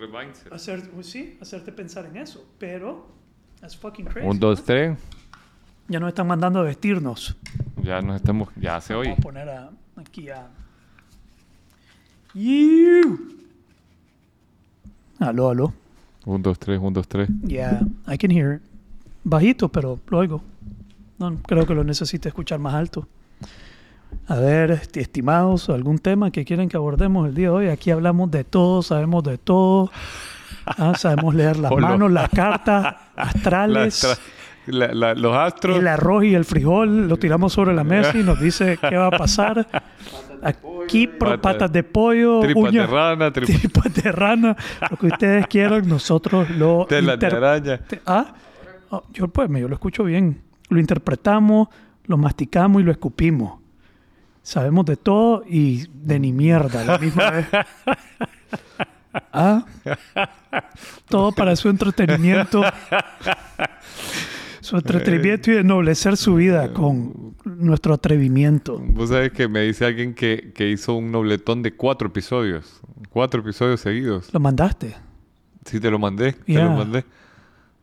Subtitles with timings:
[0.00, 0.52] remindset.
[0.52, 2.44] hacer, pues sí, hacerte pensar en eso.
[2.58, 3.06] Pero,
[3.60, 4.26] that's fucking crazy.
[4.28, 4.64] Un, dos, ¿no?
[4.64, 4.98] tres.
[5.88, 7.36] Ya nos están mandando a vestirnos.
[7.82, 9.10] Ya nos estamos, ya se oye.
[9.10, 10.48] Vamos a poner a- aquí a.
[12.34, 13.36] You.
[15.18, 15.72] Aló, aló.
[16.24, 17.28] Un, dos, tres, un, dos, tres.
[17.46, 18.62] Yeah, I can hear it.
[19.24, 20.42] Bajito, pero lo oigo.
[21.18, 23.06] No, creo que lo necesite escuchar más alto.
[24.28, 27.68] A ver, esti- estimados, algún tema que quieren que abordemos el día de hoy.
[27.68, 29.90] Aquí hablamos de todo, sabemos de todo.
[30.66, 32.82] Ah, sabemos leer las manos, las cartas
[33.16, 34.04] La astrales.
[34.04, 34.18] tra-
[34.66, 35.78] la- la- los astros.
[35.78, 39.06] El arroz y el frijol lo tiramos sobre la mesa y nos dice qué va
[39.06, 39.66] a pasar.
[40.42, 44.56] Aquí Patas- de pollo, tripas de uñas, rana, tripas tripas de rana,
[44.90, 47.78] lo que ustedes quieran, nosotros lo de la araña.
[47.78, 48.32] te- ah,
[48.90, 50.40] oh, yo pues me- yo lo escucho bien.
[50.68, 51.68] Lo interpretamos,
[52.04, 53.59] lo masticamos y lo escupimos.
[54.50, 57.46] Sabemos de todo y de ni mierda a la misma vez.
[59.32, 59.66] Ah,
[61.08, 62.62] todo para su entretenimiento.
[64.60, 68.80] Su entretenimiento y ennoblecer su vida con nuestro atrevimiento.
[68.80, 72.80] Vos sabés que me dice alguien que, que hizo un nobletón de cuatro episodios.
[73.08, 74.32] Cuatro episodios seguidos.
[74.32, 74.94] ¿Lo mandaste?
[75.64, 76.32] Sí, te lo mandé.
[76.32, 77.04] Te lo mandé.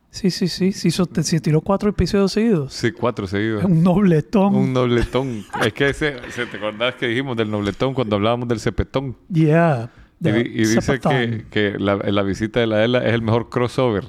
[0.10, 0.72] Sí, sí, sí.
[0.72, 2.74] Se, hizo, se tiró cuatro episodios seguidos.
[2.74, 3.64] Sí, cuatro seguidos.
[3.64, 4.56] Un nobletón.
[4.56, 5.44] Un nobletón.
[5.64, 9.16] es que ese, se- ¿te acordás que dijimos del nobletón cuando hablábamos del cepetón?
[9.32, 9.92] Yeah.
[10.20, 14.06] Y, dice que, que la, la visita de la ELA es el mejor crossover.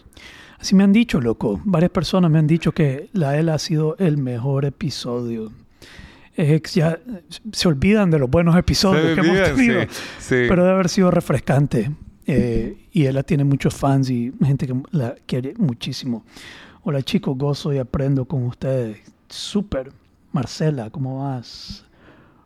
[0.59, 1.61] Así me han dicho, loco.
[1.65, 5.53] Varias personas me han dicho que la ELA ha sido el mejor episodio.
[6.35, 6.99] Es ya
[7.53, 9.83] se olvidan de los buenos episodios que hemos tenido.
[9.83, 10.35] sí, sí.
[10.49, 11.91] Pero debe haber sido refrescante.
[12.31, 16.25] Eh, y ella tiene muchos fans y gente que la quiere muchísimo.
[16.83, 18.99] Hola chicos, gozo y aprendo con ustedes.
[19.29, 19.91] Súper.
[20.33, 21.87] Marcela, ¿cómo vas?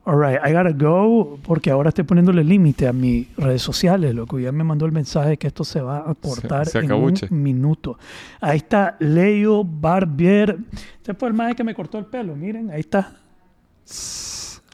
[0.04, 4.38] Alright, I gotta go porque ahora estoy poniéndole límite a mis redes sociales, loco.
[4.38, 7.26] Ya me mandó el mensaje que esto se va a cortar se en acabuche.
[7.30, 7.98] un minuto.
[8.40, 10.58] Ahí está Leo Barbier.
[10.96, 13.16] Este fue el maje que me cortó el pelo, miren, ahí está.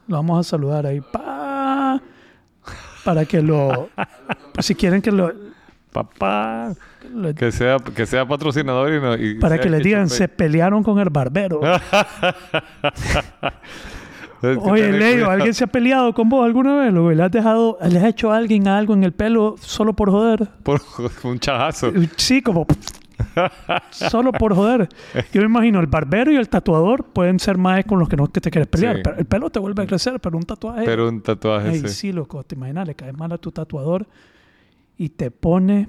[0.06, 1.00] Lo vamos a saludar ahí.
[1.00, 1.47] Pa,
[3.04, 3.88] para que lo...
[4.58, 5.32] si quieren que lo...
[5.92, 6.74] Papá.
[7.14, 10.82] lo- Que sea, que sea patrocinador y, no, y para que les digan, se pelearon
[10.82, 11.60] con el barbero.
[14.60, 15.28] Oye, Leo.
[15.30, 16.92] ¿alguien se ha peleado con vos alguna vez?
[16.92, 17.10] loco?
[17.10, 20.46] ¿Le has dejado, le has hecho a alguien algo en el pelo solo por joder?
[20.62, 20.80] Por
[21.24, 21.90] un chajazo.
[22.16, 22.66] Sí, como
[23.90, 24.88] solo por joder.
[25.32, 28.28] Yo me imagino, el barbero y el tatuador pueden ser más con los que no
[28.28, 28.96] te quieres pelear.
[28.96, 29.02] Sí.
[29.04, 30.84] Pero el pelo te vuelve a crecer, pero un tatuaje...
[30.84, 31.88] Pero un tatuaje, Ay, sí.
[31.88, 34.06] sí, loco, te imaginas, le caes mal a tu tatuador
[34.96, 35.88] y te pone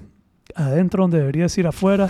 [0.56, 2.10] adentro donde deberías ir afuera.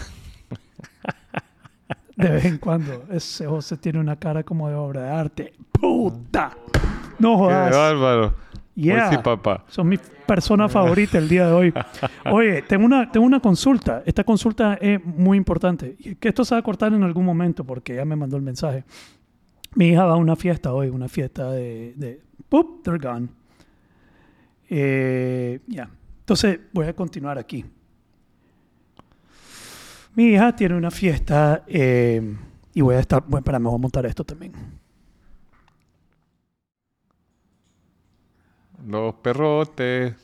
[2.16, 3.06] De vez en cuando.
[3.12, 5.54] Ese José tiene una cara como de obra de arte.
[5.72, 6.52] ¡Puta!
[7.18, 7.72] No Qué jodas.
[7.72, 8.34] bárbaro.
[8.80, 9.10] Yeah.
[9.10, 9.66] Hoy sí, papá.
[9.68, 11.74] Son mi persona favorita el día de hoy.
[12.32, 14.04] Oye, tengo una, tengo una consulta.
[14.06, 15.98] Esta consulta es muy importante.
[16.18, 18.86] Que esto se va a cortar en algún momento porque ya me mandó el mensaje.
[19.76, 21.94] Mi hija va a una fiesta hoy, una fiesta de...
[21.98, 22.82] de ¡Pup!
[22.84, 23.28] They're gone.
[24.70, 25.90] Eh, ya.
[26.22, 27.66] Entonces, voy a continuar aquí.
[30.16, 32.36] Mi hija tiene una fiesta eh,
[32.74, 33.24] y voy a estar...
[33.24, 34.79] Bueno, espera, me voy a montar esto también.
[38.88, 40.16] Los perrotes.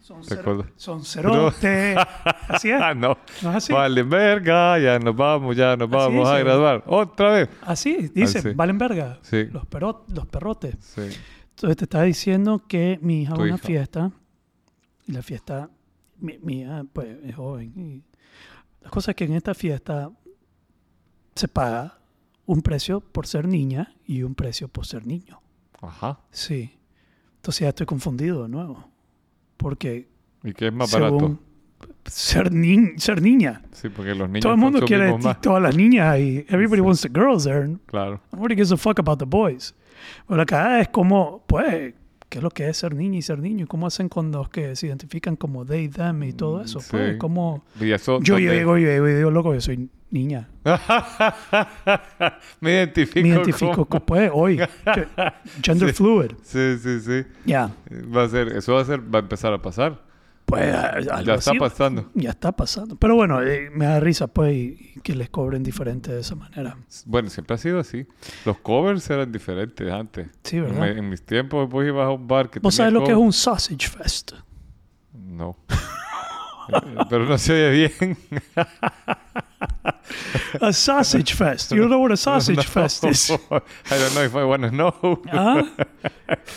[0.00, 0.66] Son, ¿Te cero- acuerdas?
[0.76, 1.94] son cerote.
[2.48, 2.80] Así es.
[2.82, 3.16] Ah, no.
[3.42, 3.72] ¿No es así?
[3.72, 4.78] Vale, verga.
[4.78, 6.82] Ya nos vamos, ya nos Así vamos a graduar.
[6.86, 7.48] Otra vez.
[7.62, 8.50] Así, dice, Así.
[8.50, 9.18] valen verga.
[9.22, 9.44] Sí.
[9.44, 9.64] Los,
[10.08, 10.76] los perrotes.
[10.80, 11.02] Sí.
[11.50, 13.58] Entonces te estaba diciendo que mi hija a una hija.
[13.58, 14.10] fiesta.
[15.06, 15.70] Y la fiesta,
[16.18, 17.72] mi, mi hija pues es joven.
[17.76, 18.02] Y
[18.84, 20.10] la cosa es que en esta fiesta
[21.36, 21.98] se paga
[22.46, 25.40] un precio por ser niña y un precio por ser niño.
[25.80, 26.18] Ajá.
[26.32, 26.76] Sí.
[27.42, 28.88] Entonces ya estoy confundido de nuevo.
[29.56, 30.08] Porque
[30.44, 31.38] ¿Y qué es más según barato?
[32.06, 33.62] ser, ni- ser niña.
[33.72, 35.40] Sí, porque los niños Todo el mundo quiere más.
[35.40, 37.68] todas las niñas y everybody wants the girls there.
[37.86, 38.20] Claro.
[38.32, 39.74] Nobody gives a fuck about the boys.
[40.28, 41.94] Pero la cagada es como, pues,
[42.28, 43.64] ¿qué es lo que es ser niña y ser niño?
[43.64, 46.78] ¿Y cómo hacen con los que se identifican como they, them y todo eso?
[46.80, 46.88] Sí.
[46.92, 47.64] Pues, como...
[47.80, 48.52] Y eso, Yo ¿dónde?
[48.54, 50.48] llego y llego y digo, loco, yo soy niña.
[52.60, 53.20] Me identifico.
[53.20, 54.58] Me identifico, como- pues, hoy.
[54.58, 55.08] ge-
[55.62, 56.32] Gender fluid.
[56.42, 57.24] Sí, sí, sí.
[57.44, 57.70] Ya.
[58.14, 60.00] Va a ser, eso va a ser, va a empezar a pasar.
[60.44, 61.58] Pues, algo Ya está así.
[61.58, 62.10] pasando.
[62.14, 62.96] Ya está pasando.
[62.96, 66.34] Pero bueno, eh, me da risa, pues, y, y que les cobren diferente de esa
[66.34, 66.76] manera.
[67.06, 68.06] Bueno, siempre ha sido así.
[68.44, 70.28] Los covers eran diferentes antes.
[70.44, 70.80] Sí, ¿verdad?
[70.92, 73.16] mi- en mis tiempos, vos ibas a un bar que ¿Vos sabes lo que es
[73.16, 74.32] un sausage fest?
[75.14, 75.56] No.
[76.68, 78.16] Eh, Pero no se oye bien.
[80.60, 81.72] A sausage fest.
[81.72, 83.30] You don't know what a sausage fest is.
[83.30, 83.36] I
[83.98, 85.20] don't know if I want to know.
[85.32, 85.64] ¿Ah?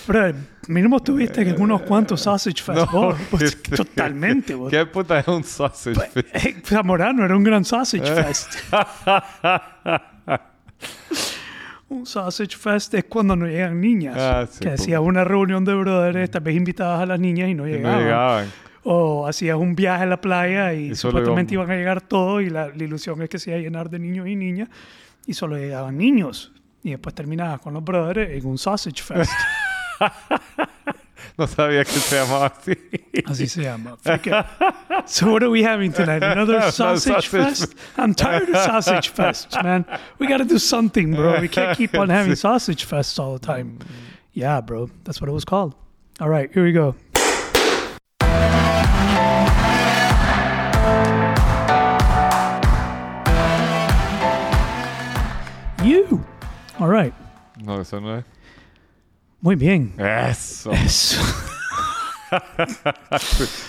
[0.08, 0.34] Bro,
[0.68, 2.78] mínimo tuviste que unos cuantos sausage fest.
[2.80, 3.16] No, vos.
[3.32, 4.54] Pues, este- totalmente.
[4.56, 4.70] vos.
[4.70, 6.18] ¿Qué puta es un sausage fest?
[6.36, 8.56] Eh, Zamorano era un gran sausage fest.
[11.90, 14.16] un sausage fest es cuando no llegan niñas.
[14.20, 14.82] Ah, sí, que pues.
[14.82, 17.98] hacías una reunión de brothers, tal vez invitabas a las niñas y no Y no
[18.00, 18.52] llegaban.
[18.88, 22.50] O hacías un viaje a la playa y, solo supuestamente iban- a llegar todos y
[22.52, 24.70] la, la ilusión es que se iba a llenar de niños y niñas
[25.26, 26.52] y solo llegaban niños.
[26.84, 29.32] Y después terminabas con los brothers en un sausage fest.
[31.38, 32.78] No sabía que se llamaba así.
[33.26, 33.98] Así se llama.
[35.06, 36.24] So what are we having tonight?
[36.24, 37.76] Another sausage, sausage fest?
[37.98, 39.86] I'm tired of sausage fests, man.
[40.18, 41.42] We got to do something, bro.
[41.42, 43.80] We can't keep on having sausage fests all the time.
[44.34, 44.90] Yeah, bro.
[45.04, 45.76] That's what it was called.
[46.22, 46.96] All right, here we go.
[55.86, 56.20] You.
[56.80, 57.14] All right.
[57.64, 58.26] No, eso no es.
[59.40, 59.94] Muy bien.
[60.00, 60.72] Eso.
[60.72, 61.22] Eso.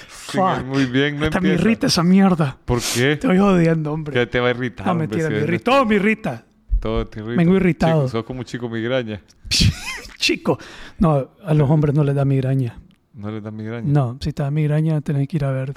[0.09, 0.65] Fuck.
[0.65, 2.57] muy bien, no Hasta me irrita esa mierda.
[2.65, 3.13] ¿Por qué?
[3.13, 4.15] Estoy jodiendo, hombre.
[4.15, 4.87] ¿Qué te va a irritar?
[4.87, 5.65] No, mentira, me irrita.
[5.71, 6.45] Todo me irrita.
[6.81, 7.37] Todo te irrita.
[7.37, 8.07] Vengo irritado.
[8.07, 9.21] Chico, sos como chico migraña.
[10.19, 10.59] Chico.
[10.99, 12.79] No, a los hombres no les da migraña.
[13.13, 13.87] ¿No les da migraña?
[13.87, 15.75] No, si te da migraña tenés que ir a ver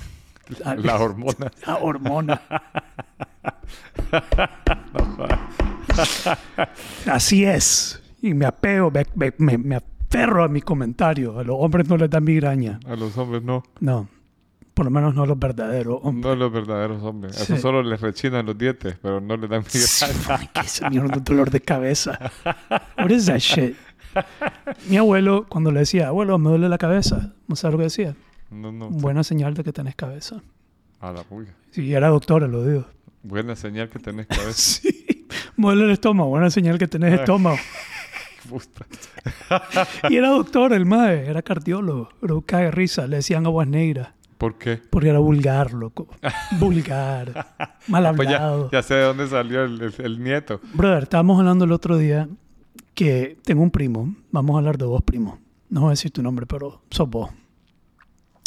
[0.78, 1.52] La hormona.
[1.68, 2.42] la hormona.
[7.06, 8.02] Así es.
[8.22, 11.38] Y me apego, me, me- me- aferro a mi comentario.
[11.40, 12.80] A los hombres no les da migraña.
[12.88, 13.64] A los hombres no.
[13.80, 14.08] No.
[14.74, 16.26] Por lo menos no los verdaderos hombres.
[16.26, 17.36] No los verdaderos hombres.
[17.36, 17.58] Sí.
[17.58, 20.52] Solo les rechinan los dientes, pero no les dan migraña.
[20.54, 22.18] Qué mierda de dolor de cabeza.
[22.98, 23.76] What is that shit?
[24.90, 28.16] Mi abuelo, cuando le decía, abuelo, me duele la cabeza, ¿no sabes lo que decía?
[28.50, 28.90] No, no.
[28.90, 30.42] Buena señal de que tenés cabeza.
[31.02, 31.54] A la puya.
[31.72, 32.86] Sí, era doctora, lo digo.
[33.22, 34.82] Buena señal que tenés cabeza.
[34.90, 35.19] Sí.
[35.56, 37.58] Me duele el estómago, buena señal que tenés estómago.
[40.10, 42.10] Y era doctor, el mae, era cardiólogo.
[42.46, 44.10] Caga de risa, le decían aguas negras.
[44.38, 44.78] ¿Por qué?
[44.90, 46.08] Porque era vulgar, loco.
[46.60, 47.46] Vulgar.
[47.88, 48.72] Mal Pues ya, hablado.
[48.72, 50.62] ya sé de dónde salió el, el- el nieto.
[50.74, 52.30] Brother, estábamos hablando el otro día
[52.94, 54.16] que tengo un primo.
[54.31, 55.38] Vamos a hablar de vos, primo.
[55.70, 57.30] No voy a decir tu nombre, pero sos vos.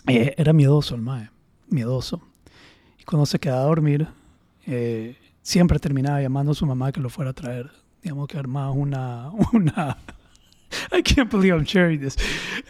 [0.06, 1.28] Eh, era miedoso el mae.
[1.68, 2.22] Miedoso.
[2.98, 4.08] Y cuando se quedaba a dormir,
[4.66, 7.70] eh, siempre terminaba llamando a su mamá que lo fuera a traer.
[8.02, 9.30] Digamos que armaba una...
[9.52, 9.96] una
[10.90, 12.16] I can't believe I'm sharing this.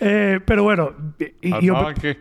[0.00, 0.90] Eh, pero bueno,
[1.40, 2.18] y- yo, que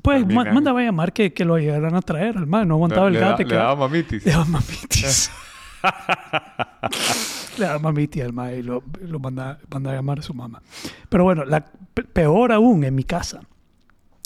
[0.00, 2.64] pues mandaba a llamar que, que lo llegaran a traer al mae.
[2.66, 3.42] No aguantaba le, el le gato.
[3.42, 4.24] da- le daba mamitis.
[4.24, 5.30] Le daba mamitis.
[7.58, 10.60] Le daba mamitis al mae y lo, lo mandaba, mandaba a llamar a su mamá.
[11.08, 11.64] Pero bueno, la,
[11.94, 13.40] pe- peor aún en mi casa.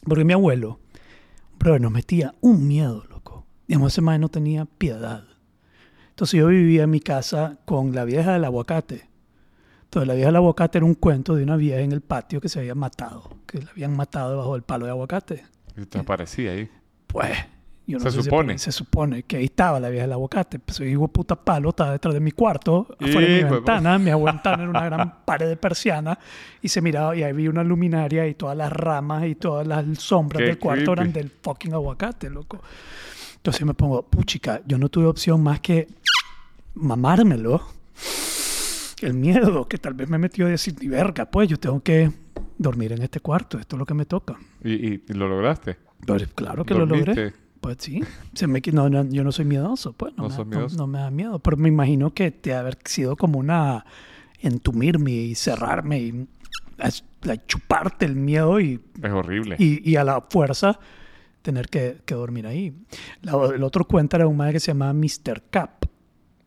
[0.04, 0.80] Porque mi abuelo,
[1.58, 3.46] bro, nos metía un miedo, loco.
[3.66, 5.24] Digamos, ese mae no tenía piedad.
[6.18, 9.08] Entonces yo vivía en mi casa con la vieja del aguacate.
[9.84, 12.48] Entonces la vieja del aguacate era un cuento de una vieja en el patio que
[12.48, 13.36] se había matado.
[13.46, 15.44] Que la habían matado debajo del palo de aguacate.
[15.76, 16.68] Y te aparecía ahí.
[17.06, 17.38] Pues,
[17.86, 18.58] yo no Se sé si- supone.
[18.58, 20.58] se supone que ahí estaba la vieja del aguacate.
[20.58, 23.98] Pues hijo puta palo estaba detrás de mi cuarto, afuera de mi de ventana.
[24.00, 26.18] Mi ventana era una gran pared de persiana
[26.60, 29.84] y se miraba y ahí vi una luminaria y todas las ramas y todas las
[30.00, 31.28] sombras Qué del cuarto eran creepy.
[31.28, 32.60] del fucking aguacate, loco.
[33.36, 35.86] Entonces me pongo, puchica, yo no tuve opción más que
[36.78, 37.62] mamármelo.
[39.00, 42.10] El miedo que tal vez me metió a decir, ni verga, pues yo tengo que
[42.56, 44.36] dormir en este cuarto, esto es lo que me toca.
[44.64, 45.76] Y, y- y lo lograste.
[46.04, 47.14] Pero claro que lo logré.
[47.14, 47.38] Dormiste.
[47.60, 48.00] Pues sí,
[48.34, 50.76] se me, no, no, yo no soy miedoso, pues no, No me, miedoso.
[50.76, 53.84] no me da miedo, pero me imagino que te ha haber sido como una
[54.40, 56.26] entumirme y cerrarme y
[57.22, 59.56] la- chuparte el miedo y, Es horrible.
[59.58, 60.78] y, y a la fuerza
[61.42, 62.74] tener que, que dormir ahí.
[63.22, 65.42] La- el otro cuento era un mae que se llamaba Mr.
[65.50, 65.84] Cap.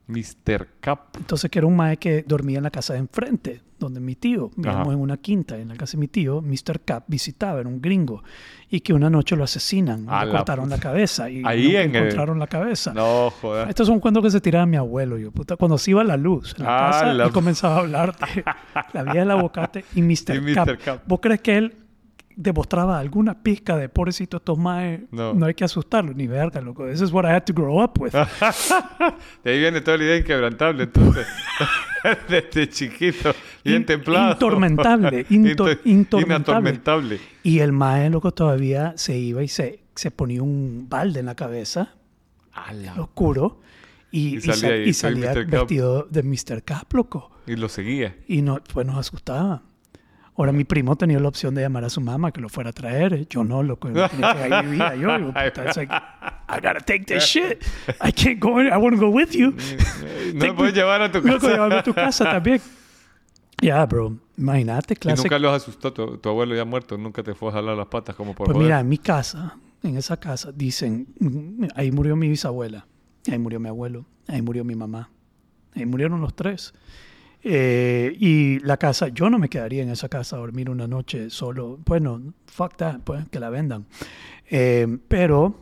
[0.08, 0.68] Mr.
[0.80, 1.16] Cap.
[1.18, 4.52] Entonces, que era un mae que dormía en la casa de enfrente, donde mi tío,
[4.56, 6.82] vivíamos en una quinta, en la casa de mi tío, Mr.
[6.86, 8.24] Cap visitaba, era un gringo,
[8.70, 10.76] y que una noche lo asesinan, A le la cortaron puta.
[10.78, 12.94] la cabeza y Ahí en el- encontraron la cabeza.
[12.94, 13.70] No, joder.
[13.70, 16.54] Estos son cuentos que se tiraba mi abuelo, yo, puta, cuando se iba la luz
[16.58, 18.44] en la Ah, casa la- y comenzaba a hablar de
[18.94, 20.36] la vieja del aguacate y Mr.
[20.36, 20.54] Y Mr.
[20.56, 20.70] Cap.
[20.84, 21.02] Cap.
[21.08, 21.76] ¿Vos crees que él
[22.36, 25.02] demostraba alguna pizca de pobrecito estos maes?
[25.12, 25.34] No.
[25.34, 26.86] No hay que asustarlo, ni verga, loco.
[26.88, 28.14] This is what I had to grow up with.
[29.44, 31.28] De ahí viene toda la idea inquebrantable, entonces.
[32.28, 33.32] Desde chiquito,
[33.64, 34.32] bien In- templado.
[34.34, 36.22] intormentable, into- Inter- intormentable.
[36.26, 37.20] Inatormentable.
[37.44, 41.36] Y el mae, loco, todavía se iba y se, se ponía un balde en la
[41.36, 41.94] cabeza,
[42.98, 43.60] oscuro,
[44.12, 46.64] y, Y y salía y soy salía vestido de Mr.
[46.64, 47.32] Cap, loco.
[47.48, 48.16] Y lo seguía.
[48.28, 49.62] Y no, pues nos asustaba.
[50.38, 52.74] Ahora mi primo tenía la opción de llamar a su mamá que lo fuera a
[52.74, 53.28] traer.
[53.28, 53.90] Yo no, loco.
[53.92, 55.18] yo tenía que- ahí vivía yo.
[55.18, 57.62] Digo, puta, it's like, I gotta take this shit.
[58.02, 58.68] I can't go in.
[58.68, 59.54] I want to go with you.
[60.34, 61.50] No me puedes llevar a tu Loco, casa.
[61.52, 62.62] llévame a tu casa también.
[63.62, 64.18] Ya, bro.
[64.40, 65.22] Imagínate, Y clase.
[65.22, 65.94] nunca los asustó.
[65.94, 66.98] Tu, tu abuelo ya muerto.
[66.98, 69.98] Nunca te fue a jalar las patas como por Pues mira, en mi casa, en
[69.98, 72.88] esa casa, dicen, mm, ahí murió mi bisabuela,
[73.32, 75.12] ahí murió mi abuelo, ahí murió mi mamá,
[75.76, 76.74] ahí murieron los tres.
[77.44, 81.30] Eh, y la casa, yo no me quedaría en esa casa a dormir una noche
[81.30, 81.80] solo.
[81.86, 83.86] Bueno, fuck that, pues, que la vendan.
[84.50, 85.56] Eh, pero,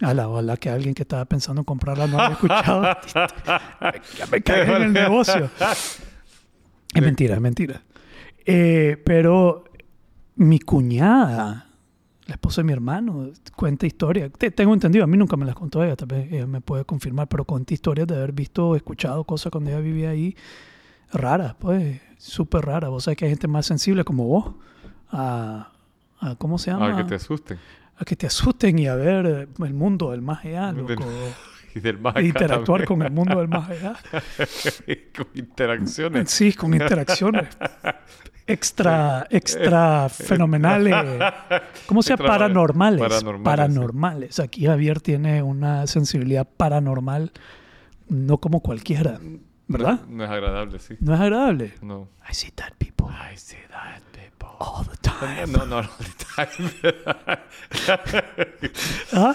[0.00, 2.82] a la ojalá que alguien que estaba pensando en comprarla no haya escuchado.
[3.14, 5.50] ya me cagué en el negocio.
[6.94, 7.82] Es mentira, es mentira.
[8.44, 9.64] Eh, pero
[10.36, 11.70] mi cuñada,
[12.26, 14.30] la esposa de mi hermano, cuenta historias.
[14.38, 16.84] Te- tengo entendido, a mí nunca me las contó ella, tal vez ella me puede
[16.84, 20.36] confirmar, pero cuenta historias de haber visto, escuchado cosas cuando ella vivía ahí
[21.12, 22.90] raras, pues, súper raras.
[22.90, 24.54] Vos sabés que hay gente más sensible como vos
[25.10, 25.72] a,
[26.20, 26.92] a- ¿cómo se llama?
[26.92, 27.58] Ah, que te asusten.
[27.98, 31.04] A que te asusten y a ver el mundo del más allá, loco.
[31.74, 32.86] Y del más acá interactuar también.
[33.00, 33.96] con el mundo del más allá.
[35.16, 36.30] con interacciones.
[36.30, 37.48] Sí, con interacciones
[38.46, 40.94] extra, extra fenomenales.
[41.86, 42.28] ¿Cómo se llama?
[42.28, 43.00] Paranormales.
[43.00, 44.40] paranormales, Paranormales.
[44.40, 47.32] Aquí Javier tiene una sensibilidad paranormal,
[48.08, 49.20] no como cualquiera,
[49.68, 50.00] ¿verdad?
[50.08, 50.96] No, es agradable, sí.
[51.00, 51.74] No es agradable.
[51.82, 52.08] No.
[52.30, 54.48] I see that people I see that people.
[54.58, 55.46] all the time.
[55.52, 55.88] No, no, no.
[59.12, 59.34] ¿Ah?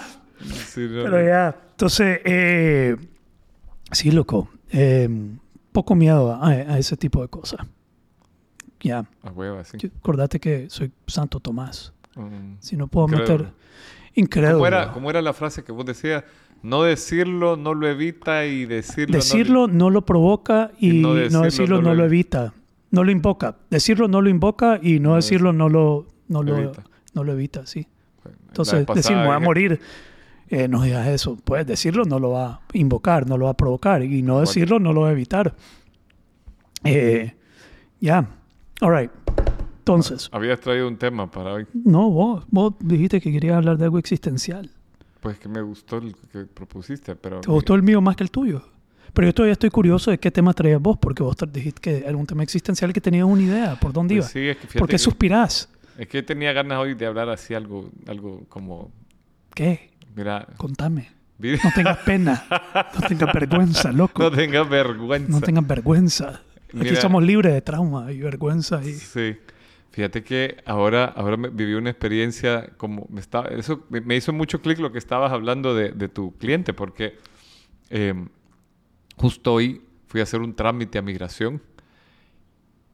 [0.66, 2.96] Sí, no, Pero ya, entonces, eh,
[3.92, 4.48] sí, loco.
[4.70, 5.08] eh,
[5.72, 7.60] poco miedo a, a ese tipo de cosas.
[8.80, 9.78] Ya, A hueva, sí.
[9.98, 11.92] acordate que soy Santo Tomás.
[12.16, 12.56] Mm.
[12.58, 13.44] Si no puedo Incrédulo.
[13.44, 13.54] meter...
[14.14, 14.56] Incrédulo.
[14.58, 16.24] ¿Cómo era, ¿Cómo era la frase que vos decías?
[16.62, 19.12] No decirlo, no lo evita y decirlo.
[19.12, 22.04] no- Decirlo no lo provoca y, Y no no decirlo decirlo, no no, lo lo
[22.04, 22.54] evita.
[22.90, 23.56] No lo invoca.
[23.70, 26.84] Decirlo no lo invoca y no, No decirlo no lo, no lo, evita.
[27.14, 27.86] no lo evita, sí.
[28.48, 29.80] Entonces, decir, voy a morir,
[30.48, 31.36] eh, no digas eso.
[31.42, 34.02] Pues decirlo no lo va a invocar, no lo va a provocar.
[34.04, 35.54] Y no decirlo no lo va a evitar.
[36.84, 37.34] Eh,
[38.00, 38.28] ya.
[38.80, 39.10] All right.
[39.78, 41.66] Entonces, Habías traído un tema para hoy.
[41.72, 44.70] no, vos, vos dijiste que querías hablar de algo existencial.
[45.22, 47.40] Pues que me gustó el que propusiste, pero.
[47.40, 48.60] ¿Te gustó el mío más que el tuyo?
[49.12, 52.16] Pero yo todavía estoy curioso de qué tema traías vos, porque vos dijiste que era
[52.16, 54.44] un tema existencial que tenías una idea por dónde Pues iba.
[54.44, 55.68] sí, es que ¿Por qué suspirás?
[55.96, 58.90] Es que tenía ganas hoy de hablar así algo, algo como.
[59.54, 59.92] ¿Qué?
[60.16, 60.48] Mira.
[60.56, 61.12] Contame.
[61.38, 62.44] No tengas pena.
[63.00, 64.20] No tengas vergüenza, loco.
[64.24, 65.30] No tengas vergüenza.
[65.30, 66.42] No tengas vergüenza.
[66.80, 68.82] Aquí somos libres de trauma y vergüenza.
[68.82, 68.94] Y...
[68.94, 69.36] Sí.
[69.92, 74.60] Fíjate que ahora, ahora me- viví una experiencia como me estaba, eso me, hizo mucho
[74.62, 77.18] clic lo que estabas hablando de, de tu cliente, porque
[77.90, 78.14] eh,
[79.16, 81.60] justo hoy fui a hacer un trámite a migración.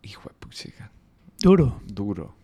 [0.03, 0.91] Hijo de puchica,
[1.41, 1.81] Duro.
[1.87, 2.35] duro.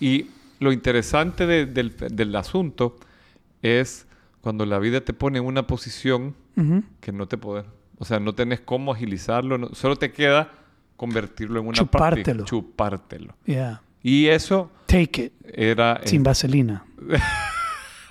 [0.00, 0.26] Y
[0.60, 2.96] lo interesante de- del, del asunto
[3.62, 4.06] es
[4.40, 6.82] cuando la vida te pone en una posición Ujú.
[7.00, 7.64] que no te podés,
[7.98, 10.52] o sea, no tenés cómo agilizarlo, no- solo te queda
[10.98, 12.22] convertirlo en una Chupártelo.
[12.24, 13.34] práctica, chupártelo.
[13.46, 13.80] Yeah.
[14.02, 15.32] Y eso Take it.
[15.54, 16.00] era...
[16.04, 16.84] Sin vaselina.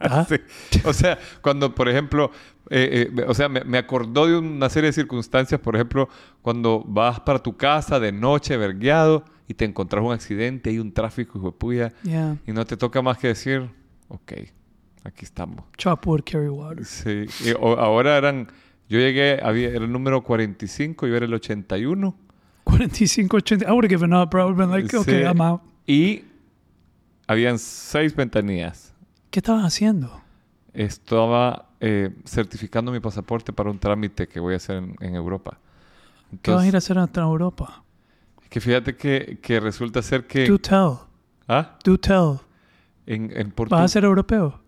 [0.00, 0.26] ¿Ah?
[0.28, 0.36] Sí.
[0.84, 2.30] O sea, cuando, por ejemplo,
[2.70, 6.08] eh, eh, o sea, me, me acordó de una serie de circunstancias, por ejemplo,
[6.42, 10.92] cuando vas para tu casa de noche, vergueado, y te encontrás un accidente y un
[10.92, 12.36] tráfico, hijo de puya, Yeah.
[12.46, 13.68] y no te toca más que decir,
[14.08, 14.32] ok,
[15.04, 15.64] aquí estamos.
[15.76, 16.84] Chop wood, carry water.
[16.84, 17.26] Sí.
[17.44, 18.48] Y o- ahora eran,
[18.90, 22.16] yo llegué, había, era el número 45, yo era el 81.
[22.64, 23.64] 45, 80.
[23.64, 24.42] I would have given up, bro.
[24.42, 25.24] I would have been like, okay, Sí.
[25.24, 25.62] I'm out.
[25.86, 26.24] Y
[27.28, 28.92] habían seis ventanillas.
[29.30, 30.20] ¿Qué estabas haciendo?
[30.74, 35.58] Estaba eh, certificando mi pasaporte para un trámite que voy a hacer en, en Europa.
[36.42, 37.84] ¿Qué vas a ir a Entonces, hacer hasta Europa?
[38.48, 40.48] que fíjate que, que resulta ser que...
[40.48, 40.98] Do tell.
[41.46, 41.78] ¿Ah?
[41.84, 42.40] Do tell.
[43.06, 44.60] En, en ¿Vas a ser europeo?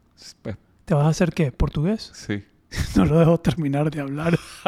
[0.85, 1.51] ¿Te vas a hacer qué?
[1.51, 2.13] ¿Portugués?
[2.15, 2.45] sí.
[2.97, 4.39] No lo dejo terminar de hablar.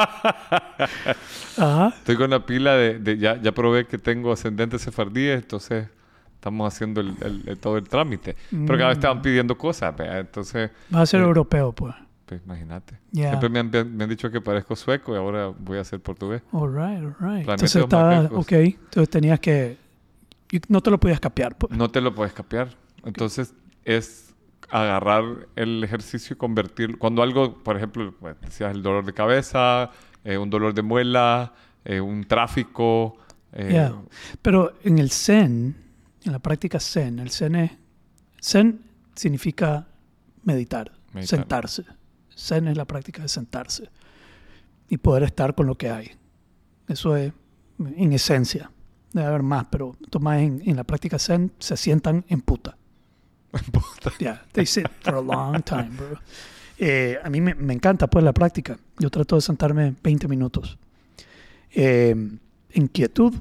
[1.58, 1.88] Ajá.
[1.96, 2.98] Estoy con la pila de...
[2.98, 5.88] de- ya, ya probé que tengo ascendente sefardí, entonces
[6.34, 8.36] estamos haciendo el, el- el- todo el trámite.
[8.50, 10.70] Pero cada vez estaban pidiendo cosas, entonces...
[10.90, 11.94] Vas a ser Eh, europeo, pues.
[12.26, 12.98] Pues imagínate.
[13.12, 16.42] Siempre me han, me han dicho que parezco sueco y ahora voy a ser portugués.
[16.52, 17.40] All right, all right.
[17.48, 18.52] Entonces estaba, ok.
[18.52, 19.76] Entonces tenías que,
[20.68, 21.56] no te lo podías capear.
[21.56, 21.76] pues.
[21.76, 22.68] No te lo puedes capear.
[23.04, 23.52] Entonces
[23.84, 24.23] es
[24.70, 26.98] agarrar el ejercicio y convertirlo.
[26.98, 29.90] Cuando algo, por ejemplo, pues, decías el dolor de cabeza,
[30.24, 31.52] eh, un dolor de muela,
[31.84, 33.16] eh, un tráfico.
[33.52, 33.94] eh, Yeah.
[34.42, 35.76] Pero en el Zen,
[36.24, 37.70] en la práctica Zen, el Zen es,
[38.42, 38.80] Zen
[39.14, 39.86] significa
[40.42, 41.38] meditar, Meditar.
[41.40, 41.84] sentarse.
[42.36, 43.88] Zen es la práctica de sentarse
[44.88, 46.10] y poder estar con lo que hay.
[46.88, 47.32] Eso es
[47.78, 48.70] en esencia.
[49.12, 52.76] Debe haber más, pero toma en, en la práctica Zen se sientan en puta.
[54.18, 56.18] Yeah, they sit for a long time, bro.
[56.78, 58.78] Eh, a mí me, me, encanta pues la práctica.
[58.98, 60.78] Yo trato de sentarme 20 minutos.
[61.72, 62.14] Eh,
[62.70, 63.34] en quietud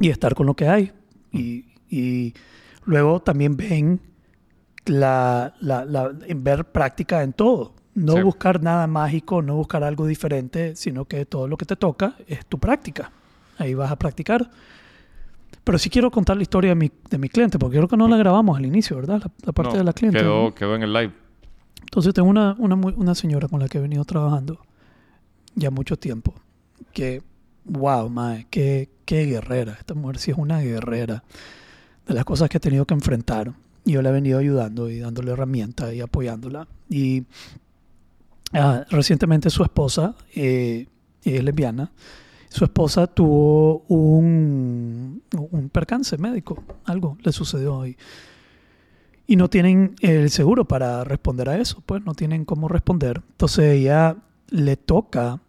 [0.00, 0.92] y estar con lo que hay.
[1.32, 2.34] Y, y
[2.84, 4.00] luego también ven
[4.86, 7.74] la, la, la, ver práctica en todo.
[7.94, 8.22] No Sí.
[8.22, 12.46] buscar nada mágico, no buscar algo diferente, sino que todo lo que te toca es
[12.46, 13.12] tu práctica.
[13.58, 14.50] Ahí vas a practicar.
[15.64, 18.08] Pero sí quiero contar la historia de mi, de mi cliente, porque creo que no
[18.08, 19.20] la grabamos al inicio, ¿verdad?
[19.22, 20.18] La, la parte No, de la cliente.
[20.18, 20.54] Quedó, ¿no?
[20.54, 21.12] quedó en el live.
[21.82, 24.58] Entonces tengo una, una, una señora con la que he venido trabajando
[25.54, 26.34] ya mucho tiempo,
[26.92, 27.22] que,
[27.64, 29.76] wow, mae, qué, qué guerrera.
[29.78, 31.22] Esta mujer sí es una guerrera
[32.06, 33.52] de las cosas que ha tenido que enfrentar.
[33.84, 36.66] Y yo la he venido ayudando y dándole herramientas y apoyándola.
[36.88, 37.24] Y
[38.52, 40.86] ah, recientemente su esposa, eh,
[41.24, 41.92] es lesbiana,
[42.52, 47.96] su esposa tuvo un, un percance médico, algo le sucedió y,
[49.26, 53.22] y no tienen el seguro para responder a eso, pues no tienen cómo responder.
[53.30, 54.16] Entonces ella
[54.50, 55.40] le toca,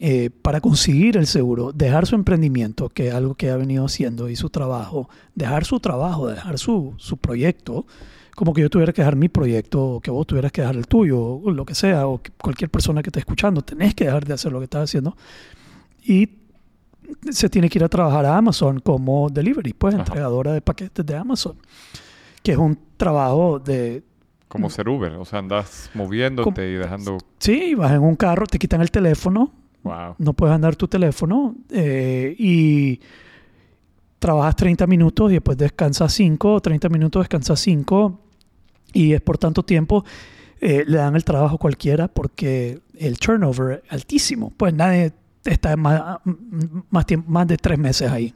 [0.00, 4.28] eh, para conseguir el seguro, dejar su emprendimiento, que es algo que ha venido haciendo,
[4.28, 7.86] y su trabajo, dejar su trabajo, dejar su, su proyecto,
[8.34, 10.88] como que yo tuviera que dejar mi proyecto, o que vos tuvieras que dejar el
[10.88, 14.34] tuyo, o lo que sea, o cualquier persona que esté escuchando, tenés que dejar de
[14.34, 15.16] hacer lo que estás haciendo.
[16.08, 16.30] Y
[17.30, 20.02] se tiene que ir a trabajar a Amazon como delivery, pues Ajá.
[20.04, 21.56] entregadora de paquetes de Amazon,
[22.42, 24.02] que es un trabajo de,
[24.48, 25.12] Como ser Uber.
[25.14, 27.18] O sea, andas moviéndote y dejando...
[27.38, 29.52] sí, vas en un carro, te quitan el teléfono,
[29.84, 30.16] Wow.
[30.18, 33.00] no puedes andar tu teléfono eh, y
[34.18, 38.20] trabajas 30 minutos y después descansas 5, 30 minutos descansas 5
[38.92, 40.04] y es por tanto tiempo
[40.60, 45.12] eh, le dan el trabajo a cualquiera porque el turnover es altísimo, pues nadie
[45.52, 46.18] está más,
[46.90, 48.34] más, tiempo, más de tres meses ahí.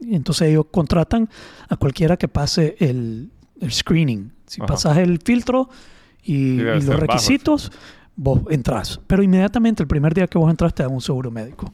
[0.00, 1.28] Entonces ellos contratan
[1.68, 3.30] a cualquiera que pase el,
[3.60, 4.32] el screening.
[4.46, 4.66] Si Ajá.
[4.66, 5.68] pasas el filtro
[6.22, 7.72] y, y los bajo requisitos,
[8.16, 9.00] vos entras.
[9.06, 11.72] Pero inmediatamente el primer día que vos entras te dan un seguro médico.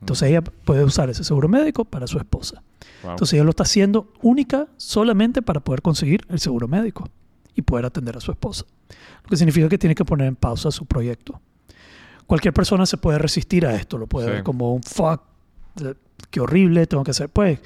[0.00, 2.62] Entonces ella puede usar ese seguro médico para su esposa.
[3.02, 3.12] Wow.
[3.12, 7.08] Entonces ella lo está haciendo única solamente para poder conseguir el seguro médico
[7.54, 8.64] y poder atender a su esposa.
[9.22, 11.40] Lo que significa que tiene que poner en pausa su proyecto.
[12.26, 14.32] Cualquier persona se puede resistir a esto, lo puede Sí.
[14.32, 15.22] ver como un fuck,
[15.82, 15.94] eh,
[16.30, 17.28] qué horrible, tengo que hacer.
[17.28, 17.58] Pues,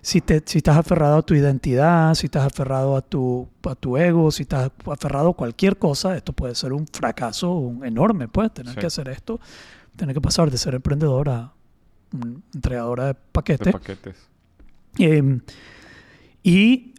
[0.00, 3.96] si, te, si estás aferrado a tu identidad, si estás aferrado a tu, a tu
[3.96, 8.52] ego, si estás aferrado a cualquier cosa, esto puede ser un fracaso un enorme, pues,
[8.52, 8.80] tener Sí.
[8.80, 9.40] que hacer esto,
[9.96, 11.52] tener que pasar de ser emprendedora a
[12.54, 13.72] entregadora de de paquetes.
[13.72, 14.16] paquetes.
[14.98, 15.40] Eh,
[16.42, 16.94] y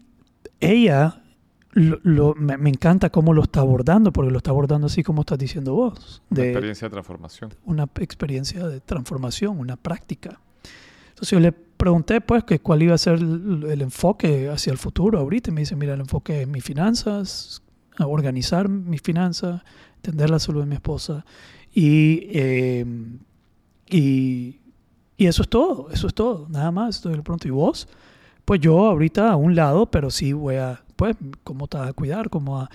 [0.60, 1.22] ella
[1.76, 5.22] lo, lo- me, me encanta cómo lo está abordando, porque lo está abordando así como
[5.22, 7.54] estás diciendo vos, Una de experiencia de transformación.
[7.66, 10.40] una experiencia de transformación, una práctica.
[11.10, 14.78] Entonces yo le pregunté pues que cuál iba a ser el, el enfoque hacia el
[14.78, 17.62] futuro ahorita y me dice, mira, el enfoque es mis finanzas,
[17.98, 19.62] a organizar mis finanzas,
[19.98, 21.26] entender la salud de mi esposa
[21.74, 22.86] y, eh,
[23.90, 24.60] y,
[25.18, 26.98] y eso es todo, eso es todo, nada más.
[26.98, 27.88] Entonces le pregunto, ¿y vos?
[28.46, 31.94] Pues yo ahorita a un lado, pero sí voy a, pues, ¿cómo te vas a
[31.94, 32.30] cuidar?
[32.30, 32.70] ¿Cómo a,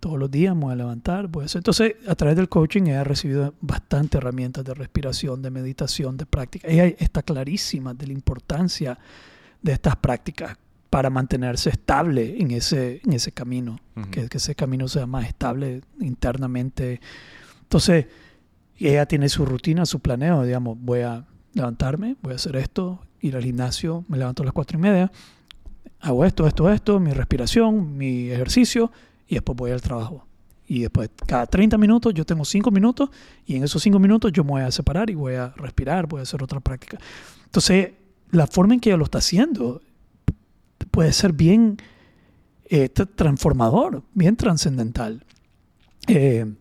[0.00, 1.30] todos los días me voy a levantar?
[1.42, 1.60] Hacer.
[1.60, 6.68] Entonces, a través del coaching he recibido bastante herramientas de respiración, de meditación, de práctica.
[6.68, 8.98] Ella está clarísima de la importancia
[9.62, 10.58] de estas prácticas
[10.90, 14.10] para mantenerse estable en ese, en ese camino, Ujú.
[14.10, 17.00] que, que ese camino sea más estable internamente.
[17.62, 18.06] Entonces,
[18.78, 23.36] ella tiene su rutina, su planeo, digamos, voy a levantarme, voy a hacer esto, ir
[23.36, 25.10] al gimnasio, me levanto a las cuatro y media,
[26.04, 28.92] hago esto, esto, esto, mi respiración, mi ejercicio,
[29.26, 30.26] y después voy al trabajo.
[30.66, 33.10] Y después, cada 30 minutos, yo tengo 5 minutos,
[33.46, 36.20] y en esos 5 minutos yo me voy a separar y voy a respirar, voy
[36.20, 36.98] a hacer otra práctica.
[37.44, 37.92] Entonces,
[38.30, 39.80] la forma en que ella lo está haciendo
[40.90, 41.76] puede ser bien
[42.66, 45.24] eh, tra- transformador, bien trascendental.
[46.06, 46.52] Eh,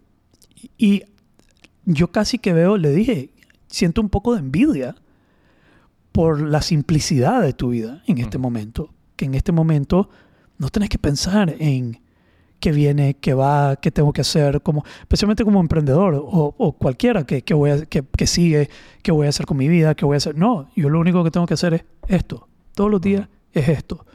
[0.77, 1.03] y
[1.85, 3.29] yo casi que veo, le dije,
[3.67, 4.95] siento un poco de envidia
[6.11, 8.89] por la simplicidad de tu vida en este momento.
[9.15, 10.09] Que en este momento
[10.57, 11.99] no tenés que pensar en
[12.59, 17.25] qué viene, qué va, qué tengo que hacer, como, especialmente como emprendedor o, o cualquiera
[17.25, 18.69] que, que voy a, que, que sigue,
[19.01, 20.37] qué voy a hacer con mi vida, qué voy a hacer.
[20.37, 22.47] No, yo lo único que tengo que hacer es esto.
[22.73, 24.05] Todos los días es esto.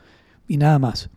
[0.47, 1.11] Y nada más.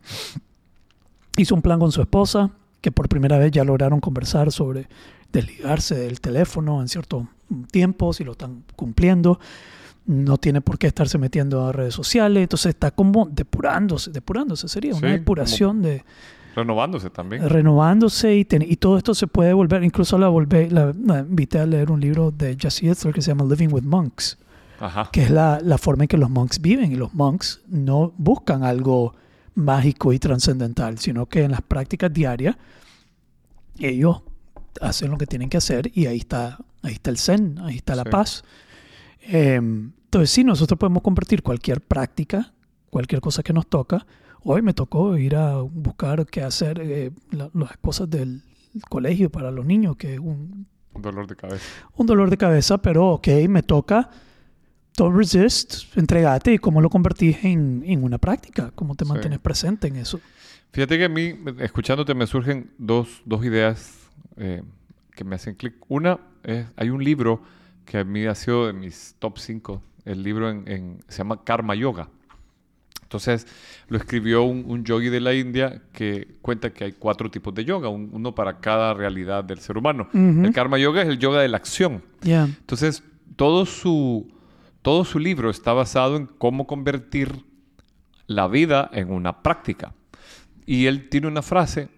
[1.38, 2.50] Hizo un plan con su esposa,
[2.82, 4.88] que por primera vez ya lograron conversar sobre
[5.32, 7.28] desligarse del teléfono en cierto
[7.70, 9.40] tiempo, si lo están cumpliendo.
[10.06, 12.42] No tiene por qué estarse metiendo a redes sociales.
[12.42, 16.04] Entonces está como depurándose, depurándose sería una Sí, depuración de
[16.56, 17.48] Renovándose también.
[17.48, 21.58] renovándose y, ten- y todo esto se puede volver, incluso la, volvé, la, la invité
[21.60, 24.36] a leer un libro de Jesse Itzler que se llama Living with Monks,
[24.78, 25.08] Ajá.
[25.10, 28.64] que es la, la forma en que los monks viven y los monks no buscan
[28.64, 29.14] algo
[29.54, 32.56] mágico y trascendental, sino que en las prácticas diarias
[33.78, 34.22] ellos
[34.80, 37.94] hacen lo que tienen que hacer y ahí está, ahí está el zen, ahí está
[37.94, 38.10] la Sí.
[38.10, 38.44] paz.
[39.22, 42.52] Eh, entonces sí, nosotros podemos convertir cualquier práctica,
[42.90, 44.06] cualquier cosa que nos toca.
[44.44, 48.42] Hoy me tocó ir a buscar qué hacer, eh, la- las cosas del
[48.88, 51.64] colegio para los niños, que es un, Un dolor de cabeza.
[51.96, 54.10] un dolor de cabeza, pero ok, me toca.
[54.96, 59.10] Don't resist, entregate y cómo lo convertís en, en una práctica, cómo te Sí.
[59.10, 60.20] mantienes presente en eso.
[60.72, 63.94] Fíjate que a mí, escuchándote, me surgen dos, dos ideas
[64.36, 64.62] eh,
[65.14, 65.74] que me hacen clic.
[65.88, 67.40] Una es, hay un libro
[67.84, 69.82] que a mí ha sido de mis top 5.
[70.04, 72.08] El libro en, en- se llama Karma Yoga.
[73.02, 73.46] Entonces,
[73.88, 77.64] lo escribió un, un yogi de la India que cuenta que hay cuatro tipos de
[77.64, 80.08] yoga, un- uno para cada realidad del ser humano.
[80.14, 80.44] Ujú.
[80.46, 82.02] El Karma Yoga es el yoga de la acción.
[82.22, 83.02] Ya, Entonces,
[83.36, 84.32] todo su,
[84.80, 87.44] todo su libro está basado en cómo convertir
[88.26, 89.92] la vida en una práctica.
[90.64, 91.90] Y él tiene una frase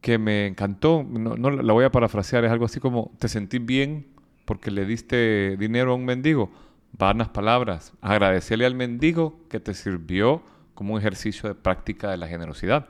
[0.00, 3.64] que me encantó, no, no la voy a parafrasear, es algo así como, ¿te sentís
[3.64, 4.06] bien
[4.44, 6.50] porque le diste dinero a un mendigo?
[6.98, 10.42] Vanas palabras, agradecerle al mendigo que te sirvió
[10.74, 12.88] como un ejercicio de práctica de la generosidad.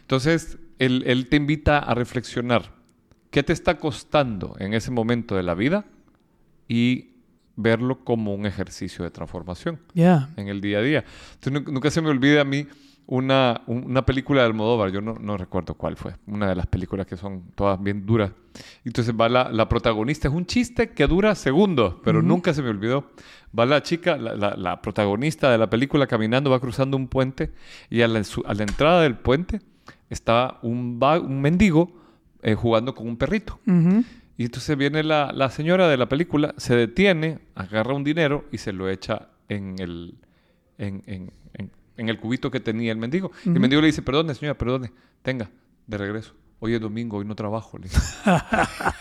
[0.00, 2.72] Entonces, él, él te invita a reflexionar.
[3.30, 5.84] ¿Qué te está costando en ese momento de la vida?
[6.68, 7.10] Y
[7.56, 9.78] verlo como un ejercicio de transformación
[10.36, 11.04] en el día a día.
[11.34, 12.66] Entonces, nu- nunca se me olvida a mí
[13.10, 16.66] una, un- una película de Almodóvar, yo no, no recuerdo cuál fue, una de las
[16.66, 18.32] películas que son todas bien duras.
[18.84, 22.70] Entonces va la, la protagonista, es un chiste que dura segundos, pero nunca se me
[22.70, 23.10] olvidó.
[23.56, 27.50] Va la chica, la, la- la protagonista de la película caminando, va cruzando un puente
[27.90, 29.60] y a la, su- a la entrada del puente
[30.08, 31.92] está un, va- un mendigo
[32.42, 33.58] eh, jugando con un perrito.
[34.38, 38.58] Y entonces viene la, la señora de la película, se detiene, agarra un dinero y
[38.58, 40.14] se lo echa en el,
[40.78, 41.70] en, en- en-
[42.00, 43.30] en el cubito que tenía el mendigo.
[43.44, 45.50] Y el mendigo le dice, perdone señora, perdone, tenga,
[45.86, 46.32] de regreso.
[46.62, 47.78] Hoy es domingo, hoy no trabajo.
[47.78, 47.88] le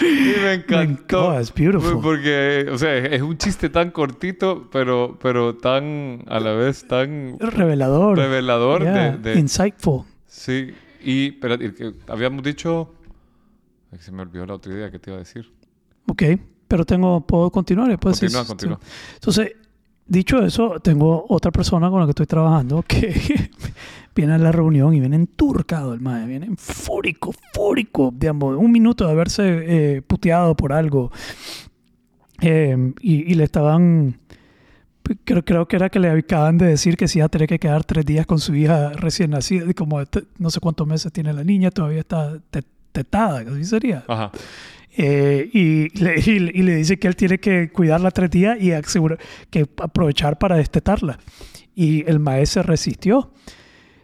[0.00, 1.38] y me encantó.
[1.40, 2.00] It's beautiful.
[2.00, 7.36] Porque, o sea, es un chiste tan cortito, pero, pero tan, a la vez, tan
[7.38, 8.16] Revelador.
[8.18, 10.04] revelador Yeah, de, de- Insightful.
[10.26, 11.56] Sí, y pero
[12.08, 12.94] habíamos dicho.
[13.98, 15.52] Se me olvidó la otra idea que te iba a decir.
[16.06, 16.22] Ok,
[16.68, 17.88] pero tengo, puedo continuar.
[17.88, 18.80] Después Continúa, es- continúa.
[19.14, 19.52] Entonces,
[20.10, 23.50] dicho eso, tengo otra persona con la que estoy trabajando que
[24.14, 29.06] viene a la reunión y viene enturcado el mae, viene fúrico, fúrico, digamos, un minuto
[29.06, 29.42] de haberse
[29.96, 31.10] eh, puteado por algo.
[32.42, 34.18] Eh, y, le estaban,
[35.24, 37.58] creo, creo que era que le acaban de decir que se iba a tener que
[37.58, 41.12] quedar tres días con su hija recién nacida, y como este- no sé cuántos meses
[41.12, 44.04] tiene la niña, todavía está te- tetada, así sería.
[44.08, 44.32] Ajá.
[44.96, 48.72] Eh, y, le, y y le dice que él tiene que cuidarla tres días y
[48.72, 49.18] asegurar,
[49.50, 51.18] que aprovechar para destetarla.
[51.74, 53.32] Y el maestro resistió.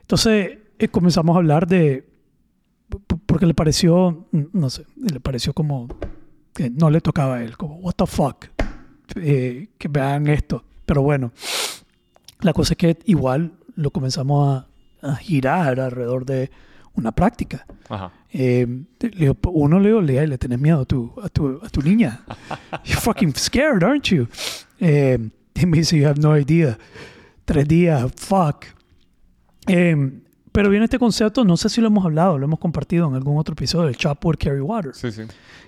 [0.03, 2.09] Entonces eh, comenzamos a hablar de,
[3.27, 5.88] porque le pareció, no sé, le pareció como
[6.55, 8.46] que no le tocaba a él, como, what the fuck,
[9.16, 10.64] Eh, que vean esto.
[10.85, 11.33] Pero bueno,
[12.40, 14.64] la cosa es que igual lo comenzamos
[15.03, 16.51] a, a girar alrededor de
[16.94, 17.66] una práctica.
[17.88, 18.12] Ajá.
[18.38, 18.66] Eh,
[19.53, 22.20] uno le digo, Lea, le tenés miedo a tu, a tu, a tu niña.
[22.85, 24.29] You're fucking scared, aren't you?
[24.79, 25.18] Eh,
[25.55, 26.77] y me dice, you have no idea.
[27.46, 28.66] Tres días, fuck.
[29.68, 30.20] Eh,
[30.53, 33.37] pero viene este concepto, no sé si lo hemos hablado, lo hemos compartido en algún
[33.38, 34.94] otro episodio, el chop wood, carry water.
[34.94, 35.22] Sí, sí.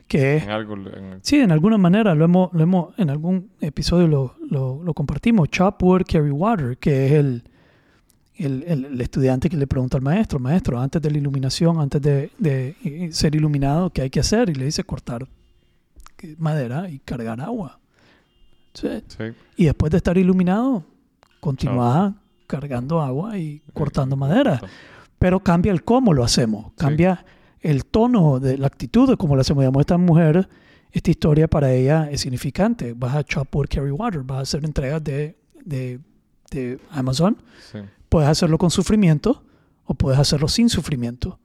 [0.07, 0.75] Que En algo.
[0.77, 4.95] en- Sí, en alguna manera lo hemos, lo hemos en algún episodio lo, lo, lo
[4.95, 5.49] compartimos.
[5.51, 7.45] Chop wood, carry water, que es el,
[8.39, 12.01] el, el- el estudiante que le pregunta al maestro, maestro, antes de la iluminación, antes
[12.01, 14.49] de, de, eh, ser iluminado, ¿qué hay que hacer?
[14.51, 15.27] Y le dice cortar
[16.39, 17.79] madera y cargar agua.
[18.75, 18.89] Sí.
[19.09, 19.25] sí.
[19.57, 20.85] Y después de estar iluminado,
[21.41, 22.15] continúa
[22.47, 24.61] cargando agua y cortando madera.
[25.19, 27.25] Pero cambia el cómo lo hacemos, cambia
[27.61, 29.63] el tono de la actitud de cómo lo hacemos.
[29.63, 30.49] Digamos, esta mujer,
[30.93, 32.95] esta historia para ella es significante.
[32.95, 35.99] Vas a chop wood, carry water, vas a hacer entregas de, de,
[36.53, 37.37] de Amazon.
[38.09, 39.43] Puedes hacerlo con sufrimiento
[39.85, 41.39] o puedes hacerlo sin sufrimiento.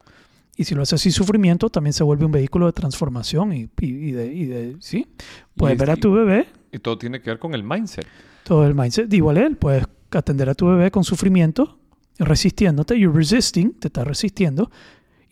[0.56, 3.86] Y si lo haces sin sufrimiento, también se vuelve un vehículo de transformación y, y-
[3.86, 5.08] y de, y de- ¿sí?
[5.56, 8.06] Puedes ver a tu bebé, Y todo tiene que ver con el mindset.
[8.44, 11.80] todo el mindset, igual él, puedes atender a tu bebé con sufrimiento,
[12.20, 14.70] resistiéndote, you're resisting, te estás resistiendo,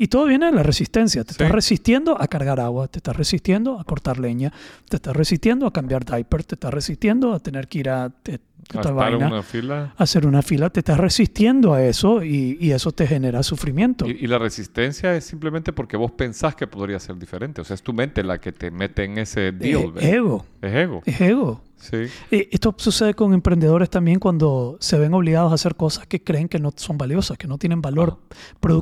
[0.04, 1.36] y todo viene de la resistencia, te Sí.
[1.36, 4.52] estás resistiendo a cargar agua, te estás resistiendo a cortar leña,
[4.90, 8.34] te estás resistiendo a cambiar diaper, te estás resistiendo a tener que ir a, te-
[8.34, 9.94] A esta estar en vaina, una fila.
[9.98, 14.08] a hacer una fila, te estás resistiendo a eso y, y eso te genera sufrimiento.
[14.08, 17.62] Y, y la resistencia es simplemente porque vos pensás que podría ser diferente.
[17.62, 19.92] O sea, es tu mente la que te mete en ese deal.
[19.92, 20.04] ¿ves?
[20.06, 21.02] ego, Es ego.
[21.06, 21.62] es ego.
[21.82, 22.08] Sí.
[22.30, 26.48] Y esto sucede con emprendedores también cuando se ven obligados a hacer cosas que creen
[26.48, 28.20] que no son valiosas, que no tienen valor,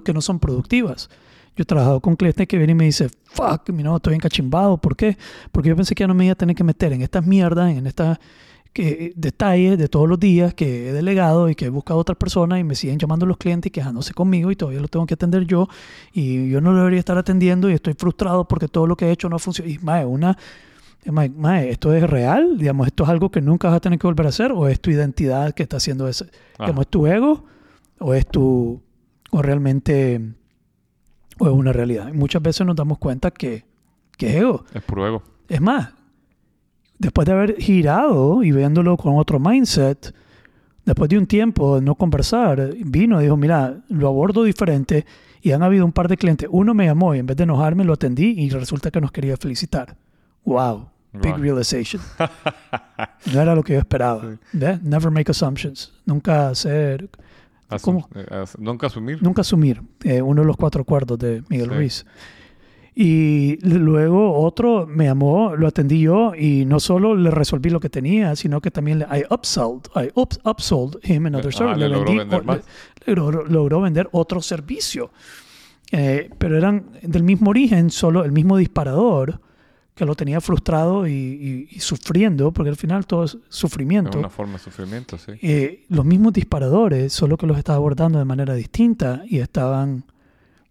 [0.03, 1.09] que no son productivas.
[1.55, 4.77] Yo he trabajado con clientes que vienen y me dicen, fuck, no, estoy encachimbado.
[4.77, 5.17] ¿Por qué?
[5.51, 7.75] Porque yo pensé que ya no me iba a tener que meter en estas mierdas,
[7.75, 8.19] en estas
[8.73, 12.17] que, detalles de todos los días que he delegado y que he buscado a otras
[12.17, 15.15] personas y me siguen llamando los clientes y quejándose conmigo y todavía lo tengo que
[15.15, 15.67] atender yo
[16.13, 19.11] y yo no lo debería estar atendiendo y estoy frustrado porque todo lo que he
[19.11, 19.69] hecho no funciona.
[19.71, 20.37] Y mae, una,
[21.05, 22.57] mae, mae, ¿esto es real?
[22.57, 24.79] Digamos, ¿esto es algo que nunca vas a tener que volver a hacer o es
[24.79, 26.25] tu identidad que está haciendo eso?
[26.59, 27.45] Digamos, ¿es tu ego
[27.99, 28.81] o es tu,
[29.31, 30.21] o realmente,
[31.39, 32.09] o es una realidad?
[32.09, 33.65] Y muchas veces nos damos cuenta que,
[34.17, 34.65] que es ego.
[34.73, 35.23] Es puro ego.
[35.47, 35.89] Es más,
[36.97, 40.13] después de haber girado y viéndolo con otro mindset,
[40.85, 45.05] después de un tiempo de no conversar, vino y dijo, mira, lo abordo diferente
[45.41, 46.49] y han habido un par de clientes.
[46.51, 49.37] Uno me llamó y en vez de enojarme lo atendí y resulta que nos quería
[49.37, 49.95] felicitar.
[50.45, 50.89] Wow.
[51.13, 51.41] Big Wow.
[51.41, 52.01] realization.
[53.33, 54.37] No era lo que yo esperaba.
[54.53, 54.81] ¿Ves?
[54.83, 55.91] Never make assumptions.
[56.05, 57.09] Nunca hacer,
[57.69, 58.09] Asum- ¿Cómo?
[58.15, 59.21] eh, as- nunca asumir.
[59.21, 59.81] nunca asumir.
[60.03, 61.75] Eh, uno de los cuatro acuerdos de Miguel Sí.
[61.75, 62.05] Ruiz.
[62.95, 67.89] Y luego otro me llamó, lo atendí yo y no solo le resolví lo que
[67.89, 71.79] tenía, sino que también le, I upsold, I ups, upsold him another Ah, service.
[71.79, 72.59] le logró vender más.
[73.05, 75.11] le logró, logró vender otro servicio.
[75.91, 79.39] Eh, pero eran del mismo origen, solo el mismo disparador
[79.99, 84.17] que lo tenía frustrado y, y- y sufriendo, porque al final todo es Es sufrimiento.
[84.17, 85.33] una forma de sufrimiento, sí.
[85.41, 90.05] Eh, los mismos disparadores, solo que los estaba abordando de manera distinta y estaban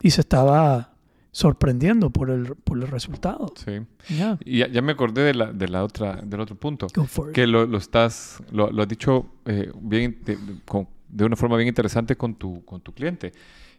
[0.02, 0.94] y se estaba
[1.30, 3.52] sorprendiendo por el, por el resultado.
[3.64, 3.80] Sí.
[4.16, 6.86] Ya, Y ya, ya me acordé de la, de la otra, del otro punto.
[6.94, 7.34] go for it.
[7.34, 11.36] Que lo, lo estás, lo, lo has dicho eh, bien, de, de- con- de una
[11.36, 13.32] forma bien interesante con tu, con tu cliente.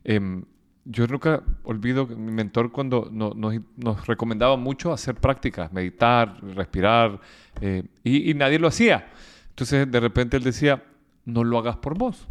[0.04, 0.44] Em,
[0.86, 6.42] yo nunca olvido que mi mentor cuando no- nos, nos recomendaba mucho hacer prácticas, meditar,
[6.56, 7.20] respirar,
[7.62, 9.08] eh, y, y nadie lo hacía.
[9.50, 10.84] Entonces de repente él decía,
[11.26, 12.28] no lo hagas por vos.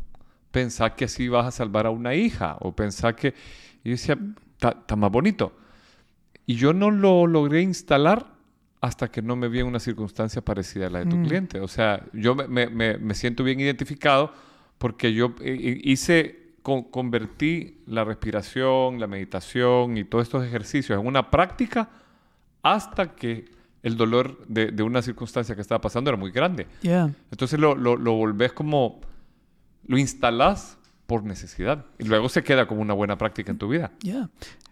[0.51, 3.29] Pensá que así vas a salvar a una hija, o pensá que...
[3.85, 4.19] Y yo decía,
[4.61, 5.53] está más bonito.
[6.47, 8.35] Y yo no lo logré instalar
[8.81, 11.25] hasta que no me vi en una circunstancia parecida a la de tu Mm.
[11.27, 11.61] cliente.
[11.61, 14.33] O sea, yo me, me- me- siento bien identificado
[14.79, 21.01] porque yo eh, eh, hice, con- convertí la respiración, la meditación y todos estos ejercicios
[21.01, 21.91] en una práctica
[22.63, 23.47] hasta que
[23.83, 26.67] el dolor de, de una circunstancia que estaba pasando era muy grande.
[26.83, 27.11] Yeah.
[27.31, 29.01] Entonces lo, lo, lo volvés como,
[29.87, 33.93] lo instalás por necesidad y luego se queda como una buena práctica en tu vida.
[34.03, 34.29] Yeah.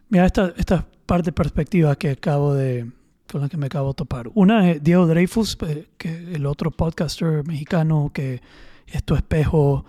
[0.08, 2.90] Mira, esta, esta par de perspectivas que acabo de,
[3.30, 4.28] con las que me acabo de topar.
[4.34, 8.42] Una es Diego Dreyfus, eh, que el otro podcaster mexicano que
[8.86, 9.84] es tu espejo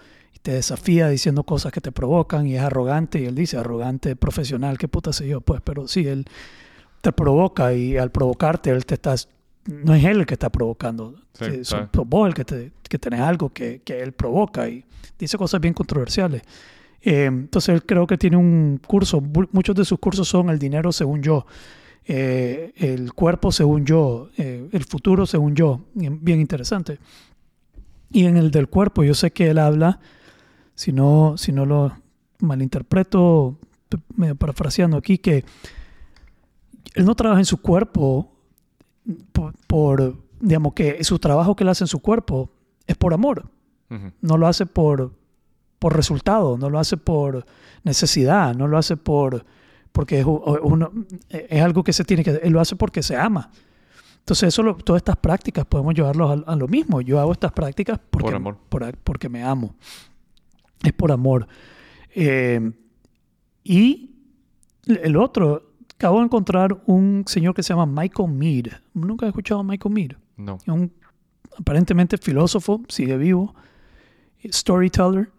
[0.47, 3.19] te desafía diciendo cosas que te provocan y es arrogante.
[3.19, 6.23] Y él dice, arrogante profesional, qué puta sé yo, pues, pero sí, él
[7.01, 9.27] te provoca y al provocarte, él te estás,
[9.65, 11.63] no es él el que está provocando, Sí,
[12.05, 14.85] vos el que, te, que tenés algo que, que él provoca y
[15.19, 16.43] dice cosas bien controversiales.
[17.01, 20.59] Eh, entonces él creo que tiene un curso, mu- muchos de sus cursos son el
[20.59, 21.45] dinero según yo,
[22.05, 26.99] eh, el cuerpo según yo, eh, el futuro según yo, bien interesante.
[28.11, 29.99] Y en el del cuerpo yo sé que él habla,
[30.77, 31.91] si no, si no lo
[32.39, 33.57] malinterpreto,
[34.15, 35.43] medio parafraseando aquí, que
[36.93, 38.31] él no trabaja en su cuerpo
[39.31, 42.49] por, por, digamos que su trabajo que él hace en su cuerpo
[42.85, 43.49] es por amor
[44.21, 45.13] no lo hace por,
[45.79, 47.45] por resultado, no lo hace por
[47.85, 49.45] necesidad, no lo hace por
[49.93, 50.91] porque es, uno-
[51.29, 53.49] es algo que se tiene que él lo hace porque se ama.
[54.19, 56.99] Entonces, eso lo- todas estas prácticas podemos llevarlos a, a lo mismo.
[56.99, 58.57] Yo hago estas prácticas porque, Por amor.
[58.67, 59.73] por- porque me amo.
[60.83, 61.47] Es por amor.
[62.13, 62.71] Eh,
[63.63, 64.11] y
[64.85, 68.67] el otro, acabo de encontrar un señor que se llama Michael Mead.
[68.93, 70.57] Nunca he escuchado a Michael Mead No.
[70.61, 70.91] es un
[71.57, 73.55] aparentemente filósofo, sigue vivo,
[74.45, 75.31] storyteller,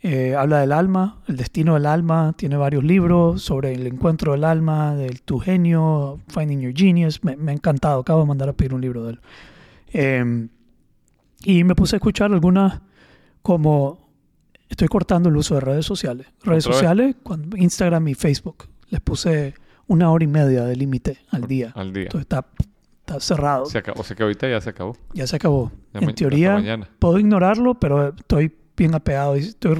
[0.00, 4.44] eh, habla del alma, el destino del alma, tiene varios libros sobre el encuentro del
[4.44, 8.52] alma, del tu genio, Finding Your Genius, me, me ha encantado, acabo de mandar a
[8.54, 9.20] pedir un libro de él.
[9.92, 10.48] Eh,
[11.42, 12.80] y me puse a escuchar algunas
[13.42, 14.07] como
[14.68, 16.26] estoy cortando el uso de redes sociales.
[16.42, 19.54] Redes sociales, cuando- Instagram y Facebook, les puse
[19.86, 21.72] una hora y media de límite al día.
[21.74, 22.04] Al día.
[22.04, 22.46] Entonces está,
[23.00, 23.66] está cerrado.
[23.66, 24.00] Se acabó.
[24.00, 24.96] O sea que ahorita ya se acabó.
[25.14, 25.72] Ya se acabó.
[25.94, 29.36] Ya en teoría, puedo ignorarlo, pero estoy bien apegado.
[29.36, 29.74] y Estoy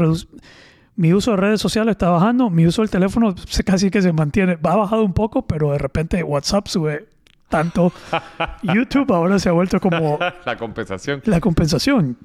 [0.96, 2.50] mi uso de redes sociales está bajando.
[2.50, 4.56] Mi uso del teléfono se casi que se mantiene.
[4.56, 7.08] Va bajado un poco, pero de repente WhatsApp sube
[7.48, 7.92] tanto.
[8.62, 11.22] YouTube ahora se ha vuelto como la compensación.
[11.24, 12.16] la compensación.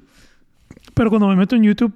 [0.92, 1.94] Pero cuando me meto en YouTube,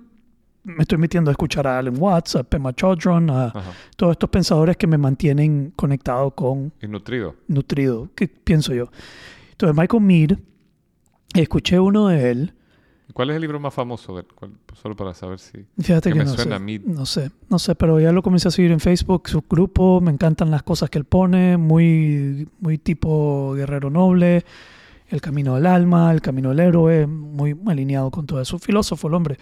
[0.69, 3.73] me estoy metiendo a escuchar a Alan Watts, a Pema Chodron, a Ajá.
[3.97, 7.35] todos estos pensadores que me mantienen conectado con Y nutrido.
[7.49, 8.91] nutrido, ¿qué pienso yo?
[9.53, 10.39] Entonces, Michael Mead
[11.35, 12.55] Escuché uno de él.
[13.13, 14.17] ¿Cuál es el libro más famoso?
[14.17, 14.23] de?
[14.23, 15.59] ¿Cuál- Solo para saber si...
[15.79, 16.55] Fíjate Que que, me no suena sé.
[16.55, 16.79] a mí.
[16.79, 20.11] No sé, no sé, pero ya lo comencé a seguir en Facebook, su grupo, me
[20.13, 24.45] encantan las cosas que él pone, muy, muy tipo guerrero noble,
[25.09, 28.59] el camino del alma, el camino del héroe, muy alineado con todo eso.
[28.59, 29.37] Filósofo el hombre,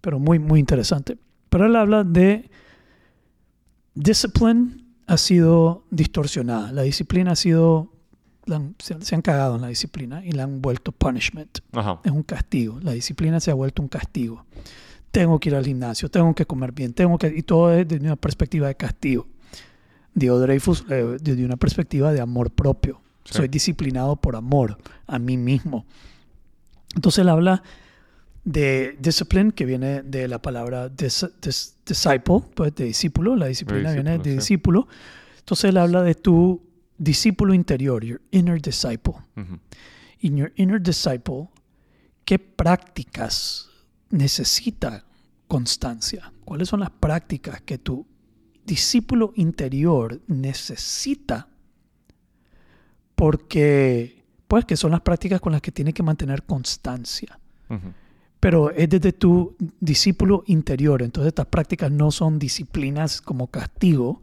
[0.00, 1.18] pero muy, muy interesante.
[1.48, 2.50] Pero él habla de
[3.94, 7.92] discipline ha sido distorsionada, la disciplina ha sido,
[8.50, 12.00] han- se, se han cagado en la disciplina y la han vuelto punishment Ajá.
[12.04, 12.80] es un castigo.
[12.82, 14.44] La disciplina se ha vuelto un castigo.
[15.12, 17.28] Tengo que ir al gimnasio, tengo que comer bien, tengo que...
[17.34, 19.26] Y todo es desde una perspectiva de castigo.
[20.12, 23.00] Dio Dreyfus eh, desde una perspectiva de amor propio.
[23.24, 23.34] Sí.
[23.34, 25.86] Soy disciplinado por amor a mí mismo.
[26.94, 27.62] Entonces él habla
[28.46, 33.34] de discipline, que viene de la palabra dis- dis- disciple, pues de discípulo.
[33.34, 34.36] La disciplina viene de sí.
[34.36, 34.86] discípulo.
[35.40, 36.62] Entonces él habla de tu
[36.96, 39.58] discípulo interior, your inner disciple Ujú.
[40.20, 41.48] in your inner disciple,
[42.24, 43.68] ¿qué prácticas
[44.10, 45.04] necesita
[45.48, 46.32] constancia?
[46.44, 48.06] ¿Cuáles son las prácticas que tu
[48.64, 51.48] discípulo interior necesita?
[53.14, 57.38] Porque, pues, que son las prácticas con las que tiene que mantener constancia.
[57.68, 57.92] Ujú.
[58.40, 61.02] Pero es desde tu discípulo interior.
[61.02, 64.22] Entonces estas prácticas no son disciplinas como castigo,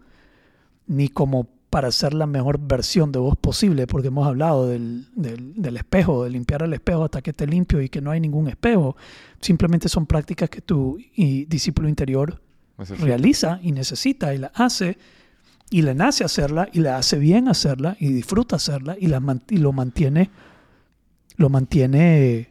[0.88, 5.56] ni como para ser la mejor versión de vos posible, porque hemos hablado del, del-
[5.60, 8.48] del espejo, de limpiar el espejo hasta que esté limpio y que no hay ningún
[8.48, 8.96] espejo.
[9.42, 12.40] Simplemente son prácticas que tu y discípulo interior
[13.06, 14.98] realiza y necesita y la hace
[15.72, 19.58] y le nace hacerla y le hace bien hacerla y disfruta hacerla y, la y
[19.58, 20.30] lo mantiene
[21.38, 22.50] lo mantiene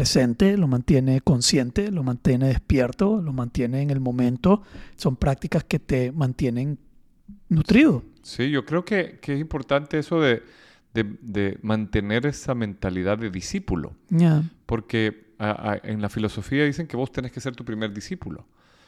[0.00, 4.62] presente, lo mantiene consciente, lo mantiene despierto, lo mantiene en el momento.
[4.96, 6.78] Son prácticas que te mantienen
[7.50, 8.02] nutrido.
[8.22, 10.42] Sí, yo creo que, que es importante eso de,
[10.94, 13.92] de- de mantener esa mentalidad de discípulo.
[14.64, 18.46] Porque a- a- en la filosofía dicen que vos tenés que ser tu primer discípulo.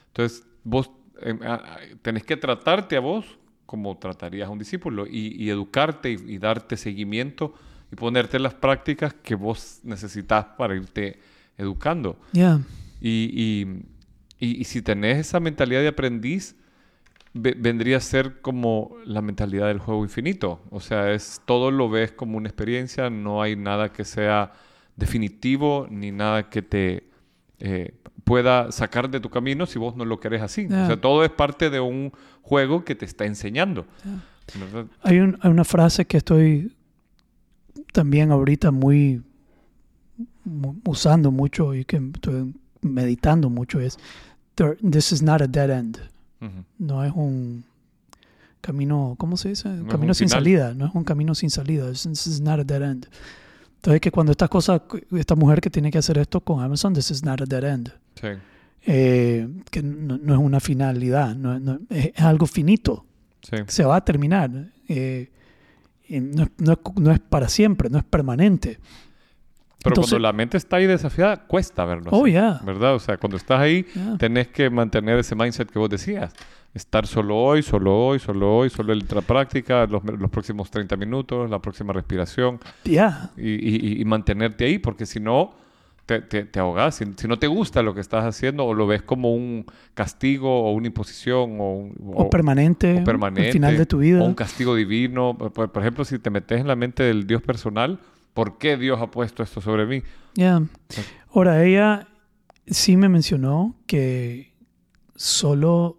[0.09, 0.91] Entonces, vos
[1.45, 6.17] a- tenés que tratarte a vos como tratarías a un discípulo y, y educarte y,
[6.35, 7.53] y darte seguimiento
[7.93, 11.21] y ponerte las prácticas que vos necesitas para irte
[11.59, 12.19] educando.
[13.01, 13.31] Y,
[14.41, 16.57] y- y- y si tenés esa mentalidad de aprendiz,
[17.35, 20.61] ve- vendría a ser como la mentalidad del juego infinito.
[20.71, 24.53] O sea, es todo lo ves como una experiencia, no hay nada que sea
[24.97, 27.05] definitivo ni nada que te
[27.65, 30.67] eh, pueda sacar de tu camino si vos no lo querés así.
[30.67, 33.87] O sea, todo es parte de un juego que te está enseñando.
[34.59, 34.87] ¿verdad?
[35.03, 36.75] Hay, un- hay una frase que estoy
[37.93, 39.23] también ahorita muy,
[40.45, 43.99] mu- usando mucho y que estoy meditando mucho es
[44.57, 45.99] "There- this is not a dead end.
[46.41, 46.65] Ujú.
[46.79, 47.65] No es un
[48.61, 49.69] camino, ¿cómo se dice?
[49.69, 50.43] Un es camino sin final.
[50.43, 50.75] salida.
[50.75, 51.91] No es un camino sin salida.
[51.91, 53.07] This is not a dead end.
[53.77, 57.11] Entonces que cuando estas cosas, esta mujer que tiene que hacer esto con Amazon, this
[57.11, 57.93] is not a dead end.
[58.21, 58.29] Sí.
[58.85, 63.05] Eh, que no, no es una finalidad, no, no- es, algo finito.
[63.43, 63.57] Sí.
[63.67, 64.51] Se va a terminar.
[64.89, 65.31] eh,
[66.21, 68.79] no, es- no no es para siempre, no es permanente.
[69.83, 72.11] Pero Entonces- cuando la mente está ahí desafiada, cuesta verlo.
[72.13, 72.61] Oh, así, yeah.
[72.65, 72.95] ¿Verdad?
[72.95, 74.17] O sea, cuando estás ahí, Yeah.
[74.19, 76.33] tenés que mantener ese mindset que vos decías.
[76.73, 81.51] Estar solo hoy, solo hoy, solo hoy, solo la práctica, los, los próximos 30 minutos,
[81.51, 85.53] la próxima respiración Ya, y, y- y mantenerte ahí, porque si no,
[86.21, 86.97] te, te, te ahogás.
[86.97, 90.65] Si, si no te gusta lo que estás haciendo o lo ves como un castigo
[90.65, 94.23] o una imposición o, un- o, permanente, o permanente, al final de tu vida.
[94.23, 95.37] o un castigo divino.
[95.37, 97.99] Por, por ejemplo, si te metes en la mente del Dios personal,
[98.35, 100.03] ¿por qué Dios ha puesto esto sobre mí?
[100.35, 100.63] Ya.
[101.35, 102.09] Ahora, ella
[102.67, 104.53] sí me mencionó que
[105.17, 105.99] solo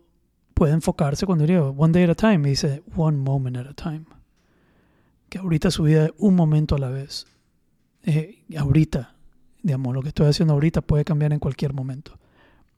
[0.53, 2.37] puede enfocarse cuando digo one day at a time.
[2.39, 4.03] Me dice one moment at a time.
[5.29, 7.25] Que ahorita su vida es un momento a la vez.
[8.03, 9.12] Eh, ahorita,
[9.63, 12.19] digamos, lo que estoy haciendo ahorita puede cambiar en cualquier momento.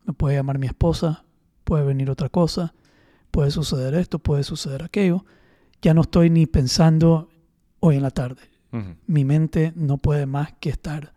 [0.06, 1.26] Me puede llamar mi esposa,
[1.66, 2.74] puede venir otra cosa,
[3.32, 5.26] puede suceder esto, puede suceder aquello.
[5.82, 7.30] Ya no estoy ni pensando
[7.82, 8.42] hoy en la tarde
[9.08, 11.14] mi mente no puede más que estar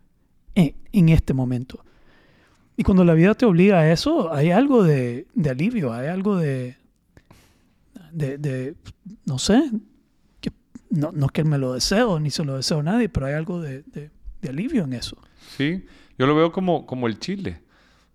[0.54, 1.84] en, en este momento.
[2.76, 6.36] Y cuando la vida te obliga a eso, hay algo de, de alivio, hay algo
[6.36, 6.76] de,
[8.12, 8.76] de, de-
[9.26, 9.70] no sé,
[10.40, 10.52] que
[10.90, 13.34] no, no es que me lo deseo, ni se lo deseo a nadie, pero hay
[13.34, 13.84] algo de
[14.48, 15.18] alivio en eso.
[15.58, 15.84] Sí,
[16.18, 17.60] yo lo veo como, como el chile,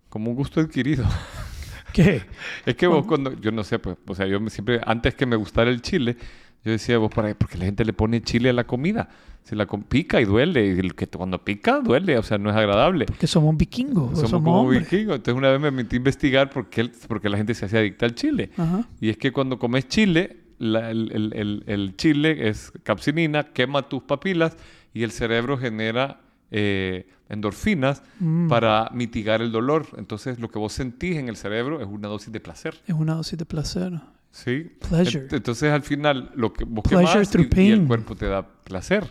[0.08, 1.04] como un gusto adquirido.
[1.92, 2.22] ¿Qué?
[2.66, 5.36] Es que vos cuando, yo no sé, pues, o sea, yo siempre, antes que me
[5.36, 6.16] gustara el chile,
[6.64, 7.34] yo decía, vos, ¿para qué?
[7.36, 9.08] Porque la gente le pone chile a la comida.
[9.44, 12.56] Si la pica y duele, y el que cuando pica duele, o sea, no es
[12.56, 13.04] agradable.
[13.20, 14.90] Que somos vikingos, Somos, somos, como hombres.
[14.90, 15.16] vikingos.
[15.16, 17.66] Entonces una vez me metí a investigar por qué, el- por qué la gente se
[17.66, 18.50] hacía adicta al chile.
[18.56, 18.88] Ajá.
[19.02, 23.82] Y es que cuando comes chile, la- el, el- el- el chile es capsinina, quema
[23.86, 24.56] tus papilas
[24.94, 26.22] y el cerebro genera
[26.56, 28.48] eh, endorfinas Mm.
[28.48, 29.86] para mitigar el dolor.
[29.96, 32.76] Entonces, lo que vos sentís en el cerebro es una dosis de placer.
[32.86, 33.92] Es una dosis de placer.
[34.30, 34.70] ¿sí?
[34.88, 35.26] Pleasure.
[35.28, 39.04] Ent- Entonces, al final, lo que vos quemás y, y el cuerpo te da placer.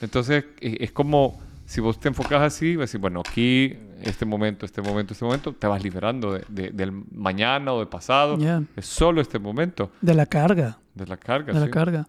[0.00, 4.24] Entonces, e- es como si vos te enfocas así, vas a decir, bueno, aquí, este
[4.24, 8.38] momento, este momento, este momento, te vas liberando de- de- del mañana o del pasado.
[8.38, 8.62] Yeah.
[8.76, 10.78] Es solo este momento De la carga.
[10.94, 11.52] de la carga.
[11.52, 11.70] De la sí.
[11.72, 12.06] carga.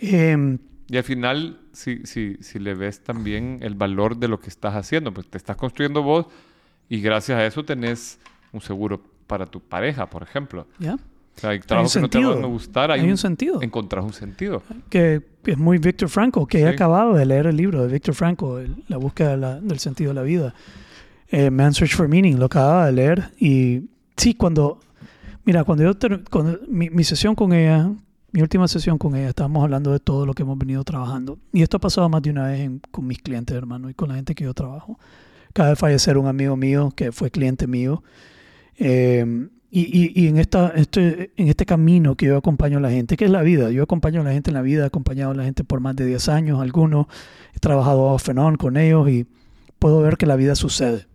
[0.00, 0.58] Em,
[0.88, 4.74] Y al final, si, si, si le ves también el valor de lo que estás
[4.74, 6.26] haciendo, pues te estás construyendo vos
[6.88, 8.18] y gracias a eso tenés
[8.52, 10.66] un seguro para tu pareja, por ejemplo.
[10.78, 10.94] ¿ya?
[10.94, 10.98] O
[11.38, 12.46] sea, hay trabajos que no te van sentido.
[12.46, 12.90] a gustar.
[12.92, 13.60] Hay un sentido.
[13.62, 14.62] Encontrás un sentido.
[14.88, 16.74] que es muy Víctor Franco, que he Sí.
[16.74, 20.10] acabado de leer el libro de Víctor Franco, el- La búsqueda de la- del sentido
[20.10, 20.54] de la vida.
[21.28, 23.30] Eh, Man's Search for Meaning, lo acababa de leer.
[23.38, 23.82] Y
[24.16, 24.78] sí, cuando,
[25.44, 25.92] mira, cuando yo,
[26.30, 27.90] cuando mi, mi sesión con ella,
[28.36, 31.38] mi última sesión con ella, estábamos hablando de todo lo que hemos venido trabajando.
[31.54, 34.10] Y esto ha pasado más de una vez en- con mis clientes, hermano, y con
[34.10, 34.98] la gente que yo trabajo.
[35.48, 38.02] Acaba de fallecer un amigo mío que fue cliente mío.
[38.76, 42.90] Eh, y, y- y en, esta, este, en este camino que yo acompaño a la
[42.90, 45.30] gente, que es la vida, yo acompaño a la gente en la vida, he acompañado
[45.30, 47.06] a la gente por más de 10 años, algunos,
[47.54, 49.26] he trabajado off and on con ellos y
[49.78, 51.06] puedo ver que la vida sucede.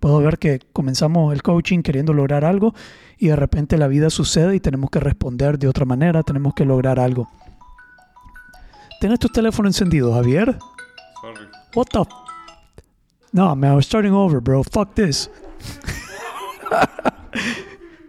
[0.00, 2.74] Puedo ver que comenzamos el coaching queriendo lograr algo
[3.18, 6.64] y de repente la vida sucede y tenemos que responder de otra manera, tenemos que
[6.64, 7.28] lograr algo.
[9.00, 10.58] ¿Tienes tu teléfono encendido, Javier?
[11.20, 11.46] Sorry.
[11.74, 12.00] What the?
[12.00, 12.10] f-
[13.32, 14.64] No, man, we're starting over, bro.
[14.64, 15.30] Fuck this.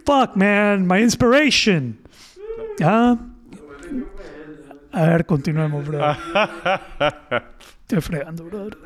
[0.04, 1.98] Fuck, man, my inspiration.
[2.82, 3.16] Ah.
[4.92, 6.00] A ver, continuemos, bro.
[7.82, 8.76] Estoy fregando, brother.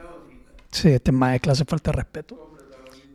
[0.70, 2.55] Sí, este más de clase falta de respeto.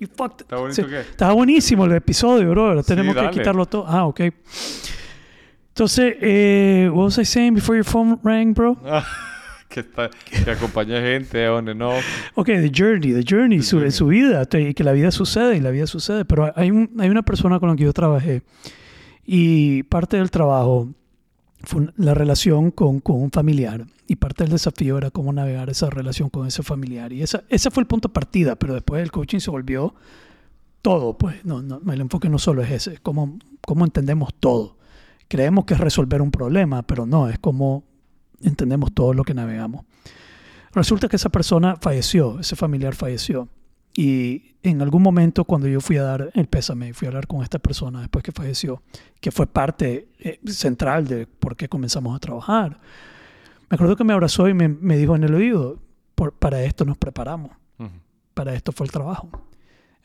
[0.02, 0.42] You fucked.
[0.42, 1.00] ¿Está bonito Sí, qué?
[1.02, 2.82] Estaba buenísimo el episodio, bro.
[2.84, 3.32] Tenemos que dale.
[3.38, 3.86] quitarlo todo.
[3.88, 4.20] Ah, ok.
[5.70, 8.78] Entonces, eh, what was I saying before your phone rang, bro?
[9.70, 10.10] que, está,
[10.44, 12.04] que acompaña gente on and off.
[12.36, 13.92] Ok, the journey, the journey, The su, journey.
[13.92, 16.26] su vida, y que la vida sucede y la vida sucede.
[16.26, 18.42] Pero hay, un- hay una persona con la que yo trabajé
[19.24, 20.90] y parte del trabajo
[21.98, 26.30] la relación con, con un familiar y parte del desafío era cómo navegar esa relación
[26.30, 27.14] con ese familiar.
[27.14, 29.94] Y esa, ese fue el punto de partida, pero después el coaching se volvió
[30.82, 34.78] todo, pues no, no, el enfoque no solo es ese, es cómo, cómo entendemos todo.
[35.28, 37.84] Creemos que es resolver un problema, pero no, es como
[38.42, 39.86] entendemos todo lo que navegamos.
[40.74, 43.48] Resulta que esa persona falleció, ese familiar falleció.
[43.96, 47.44] Y en algún momento cuando yo fui a dar el pésame, fui a hablar con
[47.44, 48.82] esta persona después que falleció,
[49.20, 52.80] que fue parte eh, central de por qué comenzamos a trabajar,
[53.70, 55.80] me acuerdo que me abrazó y me, me dijo en el oído,
[56.16, 57.90] "Por- para esto nos preparamos, Ujú.
[58.34, 59.30] para esto fue el trabajo.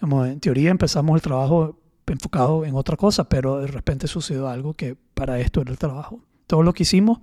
[0.01, 4.97] En teoría empezamos el trabajo enfocado en otra cosa, pero de repente sucedió algo que
[5.15, 6.21] para esto era el trabajo.
[6.47, 7.19] Todo lo que hicimos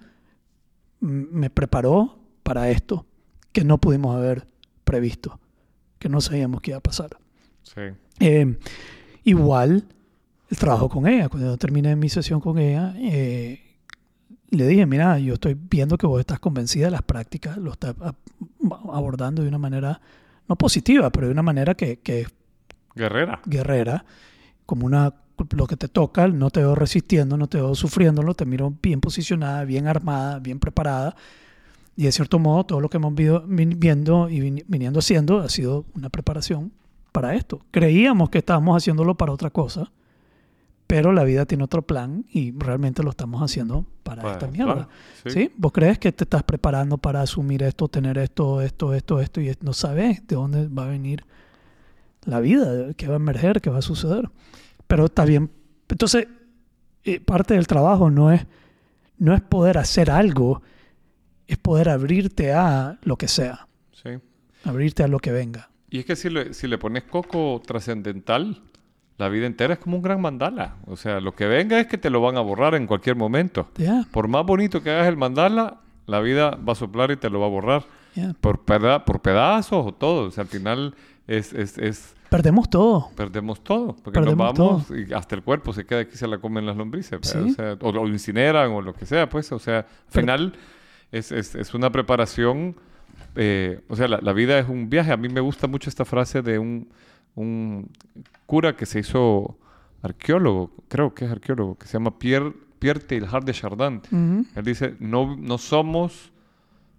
[0.99, 3.05] me preparó para esto
[3.51, 4.47] que no pudimos haber
[4.83, 5.39] previsto,
[6.03, 7.17] que no sabíamos que iba a pasar.
[7.63, 7.81] Sí.
[8.19, 8.57] Eh,
[9.23, 9.83] igual
[10.49, 13.59] el trabajo con ella, cuando yo terminé mi sesión con ella, eh,
[14.51, 17.95] le dije, mira, yo estoy viendo que vos estás convencida de las prácticas, lo estás
[18.91, 19.99] abordando de una manera,
[20.47, 22.27] no positiva, pero de una manera que, que
[22.95, 23.41] Guerrera.
[23.45, 24.05] guerrera,
[24.67, 25.15] como una
[25.51, 29.01] lo que te toca, no te veo resistiendo, no te veo sufriéndolo, te miro bien
[29.01, 31.15] posicionada, bien armada, bien preparada.
[31.95, 35.85] Y de cierto modo, todo lo que hemos viendo y vin- viniendo haciendo ha sido
[35.95, 36.71] una preparación
[37.11, 37.61] para esto.
[37.71, 39.91] Creíamos que estábamos haciéndolo para otra cosa,
[40.87, 44.73] pero la vida tiene otro plan y realmente lo estamos haciendo para Bueno, esta mierda.
[44.73, 44.89] claro,
[45.23, 45.29] sí.
[45.29, 45.51] ¿Sí?
[45.55, 49.55] ¿Vos crees que te estás preparando para asumir esto, tener esto, esto, esto, esto y
[49.61, 51.23] no sabes de dónde va a venir
[52.25, 54.29] la vida, qué va a emerger, qué va a suceder?
[54.87, 55.49] Pero está bien.
[55.89, 56.27] Entonces,
[57.03, 58.45] eh, parte del trabajo no es,
[59.17, 60.61] no es poder hacer algo,
[61.47, 64.09] es poder abrirte a lo que sea, Sí.
[64.63, 65.69] abrirte a lo que venga.
[65.89, 68.61] Y es que si le, si le pones coco trascendental,
[69.17, 70.75] la vida entera es como un gran mandala.
[70.87, 73.69] O sea, lo que venga es que te lo van a borrar en cualquier momento.
[73.77, 77.29] Ya, Por más bonito que hagas el mandala, la vida va a soplar y te
[77.29, 77.85] lo va a borrar.
[78.15, 78.33] ya.
[78.41, 80.27] Por, peda- por pedazos o todo.
[80.27, 80.95] O sea, al final
[81.27, 83.09] es, es, es- Perdemos todo.
[83.15, 83.95] perdemos todo.
[84.03, 86.75] Porque Perdemos nos vamos y hasta el cuerpo se queda aquí, se la comen las
[86.75, 87.19] lombrices.
[87.21, 87.37] Sí.
[87.37, 89.29] O, sea, o lo incineran o lo que sea.
[89.29, 90.53] Pues, o sea, al final
[91.13, 92.75] es, es, es una preparación.
[93.35, 95.11] eh, o sea, la, la vida es un viaje.
[95.11, 96.89] A mí me gusta mucho esta frase de un,
[97.35, 97.89] un
[98.45, 99.57] cura que se hizo
[100.01, 104.01] arqueólogo, creo que es arqueólogo, que se llama Pierre, Pierre Teilhard de Chardin.
[104.11, 104.45] Ujú.
[104.55, 106.31] Él dice, no, no somos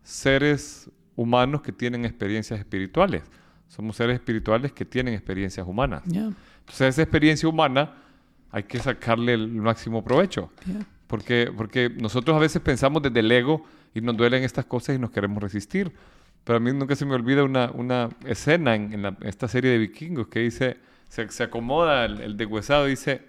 [0.03, 3.23] seres humanos que tienen experiencias espirituales.
[3.69, 6.03] Somos seres espirituales que tienen experiencias humanas.
[6.07, 7.93] Ya, Entonces, esa experiencia humana
[8.51, 10.51] hay que sacarle el máximo provecho.
[10.67, 10.85] ya.
[11.07, 14.99] Porque, porque nosotros a veces pensamos desde el ego y nos duelen estas cosas y
[14.99, 15.93] nos queremos resistir.
[16.45, 19.71] Pero a mí nunca se me olvida una, una escena en, en la- esta serie
[19.71, 20.77] de vikingos que dice,
[21.09, 23.23] se, se acomoda el, el deshuesado y dice,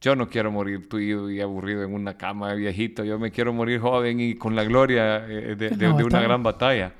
[0.00, 3.52] yo no quiero morir tuyo y aburrido en una cama de viejito, yo me quiero
[3.52, 6.92] morir joven y con la gloria eh, de, de- En la de una gran batalla.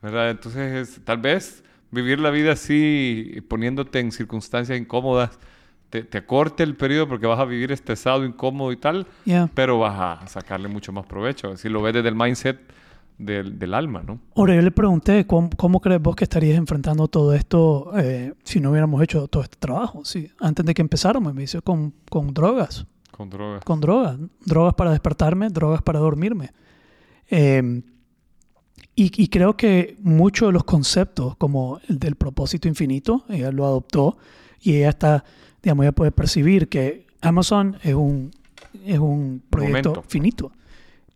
[0.00, 0.30] ¿verdad?
[0.30, 5.38] Entonces, es- tal vez vivir la vida así, poniéndote en circunstancias incómodas,
[5.94, 9.48] te, te acorte el periodo porque vas a vivir estresado, incómodo y tal, Yeah.
[9.54, 11.56] pero vas a sacarle mucho más provecho.
[11.56, 12.58] Si lo ves desde el mindset
[13.16, 14.18] del, del alma, ¿no?
[14.34, 18.58] Ahora, yo le pregunté, ¿cómo, cómo crees vos que estarías enfrentando todo esto eh, si
[18.58, 20.04] no hubiéramos hecho todo este trabajo?
[20.04, 23.62] Sí, antes de que empezáramos, me dice, con, con drogas, Con drogas.
[23.64, 24.16] con drogas.
[24.44, 26.50] Drogas para despertarme, drogas para dormirme.
[27.30, 27.82] Eh,
[28.96, 33.64] y, y creo que muchos de los conceptos, como el del propósito infinito, ella lo
[33.64, 34.16] adoptó
[34.60, 35.24] y ella está,
[35.64, 38.30] digamos, ella puede percibir que Amazon es un,
[38.84, 40.04] es un proyecto Momento.
[40.08, 40.52] finito,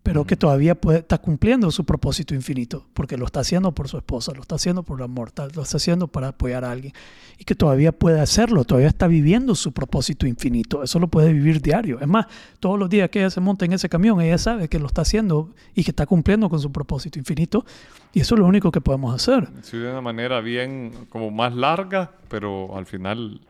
[0.03, 3.99] pero que todavía puede, está cumpliendo su propósito infinito, porque lo está haciendo por su
[3.99, 6.95] esposa, lo está haciendo por amor, está- lo está haciendo para apoyar a alguien,
[7.39, 11.61] y que todavía puede hacerlo, todavía está viviendo su propósito infinito, eso lo puede vivir
[11.61, 12.01] diario.
[12.01, 12.27] Es más,
[12.59, 15.03] todos los días que ella se monta en ese camión, ella sabe que lo está
[15.03, 17.67] haciendo y que está cumpliendo con su propósito infinito,
[18.15, 19.47] y eso es lo único que podemos hacer.
[19.61, 23.43] Sí, de una manera bien, como más larga, pero al final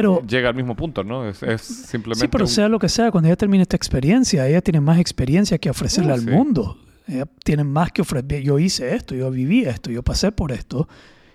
[0.00, 1.28] Pero llega al mismo punto, ¿no?
[1.28, 2.26] Es, es simplemente.
[2.26, 4.98] Sí, pero un- sea lo que sea, cuando ella termine esta experiencia, ella tiene más
[4.98, 6.78] experiencia que ofrecerle Uh, al mundo.
[7.08, 8.42] Ella tiene más que ofrecer.
[8.42, 10.88] Yo hice esto, yo viví esto, yo pasé por esto.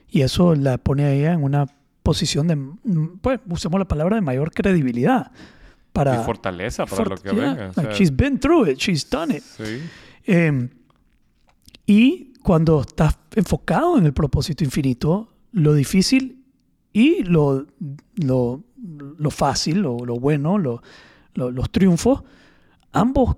[0.09, 1.65] Y eso la pone a ella en una
[2.03, 5.31] posición de, mm, pues, usemos la palabra de mayor credibilidad.
[5.93, 7.53] Para y fortaleza para lo que yeah, venga.
[7.53, 9.43] o like sea, she's been through it, she's done it.
[9.43, 9.81] sí.
[10.25, 10.69] Eh,
[11.85, 16.40] y cuando estás enfocado en el propósito infinito, lo difícil
[16.93, 17.65] y lo,
[18.15, 18.63] lo,
[19.17, 20.81] lo fácil, lo, lo bueno, lo-
[21.33, 22.23] lo- los triunfos,
[22.91, 23.35] ambos,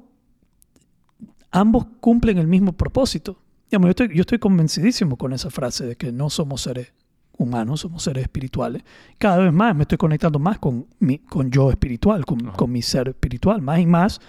[1.51, 3.37] ambos cumplen el mismo propósito.
[3.69, 6.93] Digamos, yo, estoy, yo estoy convencidísimo con esa frase de que no somos seres
[7.37, 8.83] humanos, somos seres espirituales.
[9.17, 12.81] Cada vez más me estoy conectando más con mi con yo espiritual, con, con mi
[12.81, 13.61] ser espiritual.
[13.61, 14.21] Más y más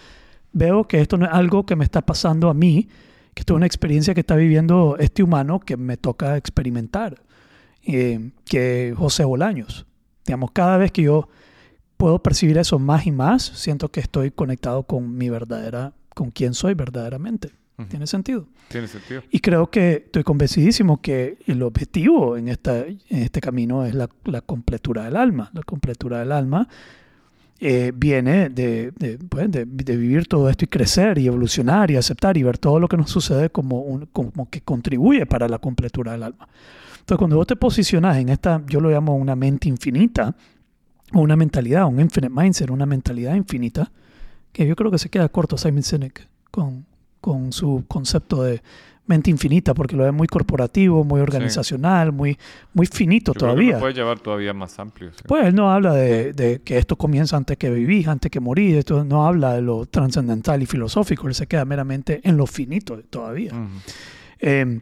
[0.53, 2.89] veo que esto no es algo que me está pasando a mí,
[3.35, 7.23] que esto es una experiencia que está viviendo este humano que me toca experimentar,
[7.87, 9.87] eh, que José Bolaños.
[10.27, 11.29] Digamos, cada vez que yo
[11.97, 16.55] puedo percibir eso más y más, siento que estoy conectado con mi verdadera, con quién
[16.55, 17.51] soy verdaderamente.
[17.79, 17.89] Ujú.
[17.89, 18.47] ¿Tiene sentido?
[18.69, 19.23] Tiene sentido.
[19.31, 24.09] Y creo que estoy convencidísimo que el objetivo en, esta, en este camino es la,
[24.25, 25.51] la completura del alma.
[25.53, 26.69] La completura del alma
[27.61, 31.97] eh, viene de, de, pues, de- de vivir todo esto y crecer y evolucionar y
[31.97, 35.59] aceptar y ver todo lo que nos sucede como, un, como que contribuye para la
[35.59, 36.49] completura del alma.
[37.05, 40.35] Entonces, cuando vos te posicionas en esta, yo lo llamo una mente infinita,
[41.13, 43.93] o una mentalidad, un infinite mindset, una mentalidad infinita,
[44.51, 46.87] que yo creo que se queda corto Simon Sinek con,
[47.21, 48.63] con su concepto de
[49.07, 52.39] mente infinita, porque lo ve muy corporativo, muy organizacional, muy,
[52.73, 53.79] muy finito Yo creo que todavía.
[53.79, 55.11] puede llevar todavía más amplio.
[55.13, 55.25] sí.
[55.29, 58.77] Pues él no habla de, de que esto comienza antes que vivís, antes que morís,
[58.77, 62.99] esto no habla de lo trascendental y filosófico, él se queda meramente en lo finito
[63.11, 63.53] todavía.
[63.53, 63.69] Ujú.
[64.41, 64.81] Eh,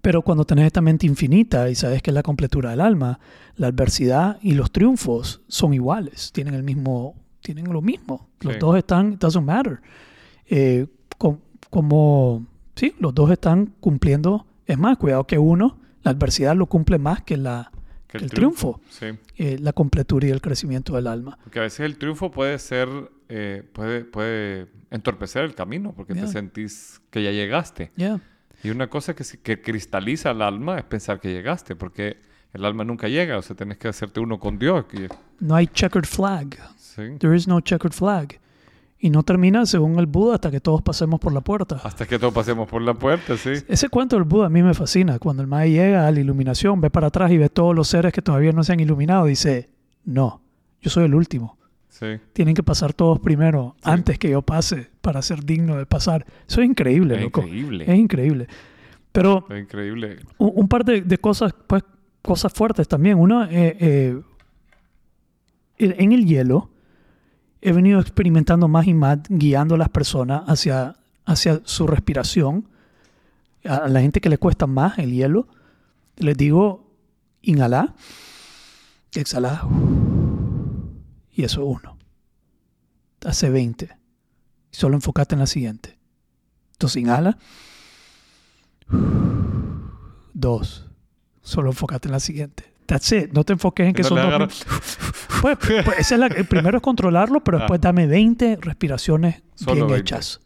[0.00, 3.18] pero cuando tenés esta mente infinita y sabes que es la completura del alma,
[3.56, 8.28] la adversidad y los triunfos son iguales, tienen el mismo, tienen lo mismo.
[8.40, 8.58] Los Sí.
[8.60, 9.80] dos están, it doesn't matter.
[10.46, 10.86] Eh,
[11.18, 11.38] com-
[11.70, 14.46] como, sí, los dos están cumpliendo.
[14.66, 17.70] Es más, cuidado que uno, la adversidad lo cumple más que, la,
[18.08, 19.06] Que que el triunfo, Sí.
[19.36, 21.38] eh, la completura y el crecimiento del alma.
[21.44, 22.88] Porque a veces el triunfo puede ser,
[23.28, 26.26] eh, puede, puede entorpecer el camino porque Yeah.
[26.26, 27.90] te sentís que ya llegaste.
[27.96, 28.20] Yeah.
[28.62, 32.18] Y una cosa que, que cristaliza el alma es pensar que llegaste, porque
[32.52, 34.84] el alma nunca llega, o sea, tenés que hacerte uno con Dios.
[35.40, 36.58] No hay checkered flag.
[36.76, 37.02] sí.
[37.18, 38.38] There is no checkered flag.
[38.98, 41.80] Y no termina según el Buda hasta que todos pasemos por la puerta.
[41.82, 43.50] Hasta que todos pasemos por la puerta, sí.
[43.66, 45.18] Ese cuento del Buda a mí me fascina.
[45.18, 48.12] Cuando el Mae llega a la iluminación, ve para atrás y ve todos los seres
[48.12, 49.70] que todavía no se han iluminado, dice,
[50.04, 50.40] no,
[50.80, 51.58] yo soy el último.
[51.92, 52.06] Sí.
[52.32, 53.82] Tienen que pasar todos primero, Sí.
[53.84, 56.24] antes que yo pase, para ser digno de pasar.
[56.48, 57.42] Eso es increíble, Es loco.
[57.42, 57.84] increíble.
[57.86, 58.48] Es increíble.
[59.12, 60.20] Pero Es increíble.
[60.38, 61.84] un, un par de, de cosas, pues,
[62.22, 63.18] cosas fuertes también.
[63.18, 64.20] Uno, eh, eh,
[65.78, 66.70] en en el hielo,
[67.60, 72.66] he venido experimentando más y más, guiando a las personas hacia, hacia su respiración.
[73.64, 75.46] A la gente que le cuesta más el hielo,
[76.16, 76.90] les digo,
[77.42, 77.94] inhala,
[79.14, 79.62] exhala,
[81.42, 81.96] y eso es uno.
[83.26, 83.86] Hace 20.
[83.86, 85.98] Y solo enfócate en la siguiente.
[86.74, 87.36] Entonces inhala.
[90.34, 90.86] Dos.
[91.42, 92.72] Solo enfócate en la siguiente.
[92.86, 93.32] That's it.
[93.32, 94.26] No te enfoques en que No son dos.
[94.26, 94.64] agarras-
[95.40, 97.60] Pues, pues, esa es la- el primero es controlarlo, pero Ah.
[97.62, 100.00] después dame 20 respiraciones Solo bien 20.
[100.00, 100.40] hechas.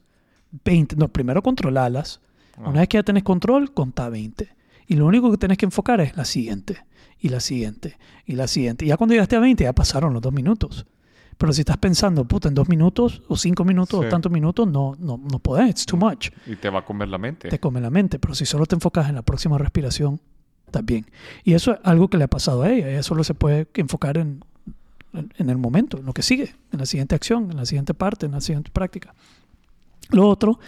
[0.64, 0.97] 20.
[0.97, 2.20] No, primero controlarlas.
[2.57, 2.70] Ah.
[2.70, 4.49] Una vez que ya tenés control, contá 20.
[4.86, 6.78] Y lo único que tenés que enfocar es la siguiente,
[7.27, 8.87] y la siguiente, y la siguiente.
[8.87, 10.87] Ya cuando llegaste a 20, ya pasaron los dos minutos.
[11.39, 14.07] Pero si estás pensando, puta, en dos minutos, o cinco minutos, Sí.
[14.07, 16.31] o tantos minutos, no, no, no podés, it's too much.
[16.47, 17.49] Y te va a comer la mente.
[17.49, 18.18] Te come la mente.
[18.18, 20.20] Pero si solo te enfocas en la próxima respiración,
[20.85, 21.07] bien.
[21.45, 22.89] Y eso es algo que le ha pasado a ella.
[22.91, 24.45] Ella solo se puede enfocar en,
[25.12, 27.93] en, en el momento, en lo que sigue, en la siguiente acción, en la siguiente
[27.95, 29.14] parte, en la siguiente práctica.
[30.11, 30.59] Lo otro,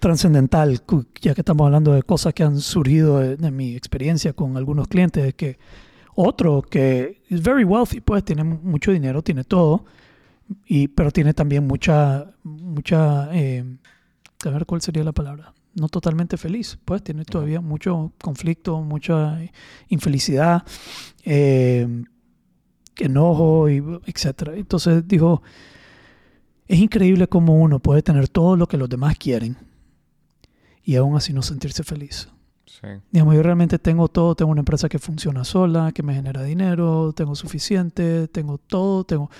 [0.00, 0.80] trascendental,
[1.20, 4.86] ya que estamos hablando de cosas que han surgido de, de mi experiencia con algunos
[4.88, 5.58] clientes, es que
[6.14, 9.84] otro que es very wealthy, pues tiene mucho dinero, tiene todo,
[10.66, 13.64] y, pero tiene también mucha, mucha, eh,
[14.44, 19.38] a ver cuál sería la palabra, no totalmente feliz, pues tiene todavía mucho conflicto, mucha
[19.88, 20.62] infelicidad,
[21.24, 22.04] eh,
[22.96, 24.54] enojo, y etcétera.
[24.56, 25.42] Entonces dijo,
[26.68, 29.56] es increíble cómo uno puede tener todo lo que los demás quieren
[30.82, 32.28] y aún así no sentirse feliz.
[32.84, 33.00] Sí.
[33.10, 37.12] Digamos, yo realmente tengo todo, tengo una empresa que funciona sola, que me genera dinero,
[37.14, 39.30] tengo suficiente, tengo todo, tengo,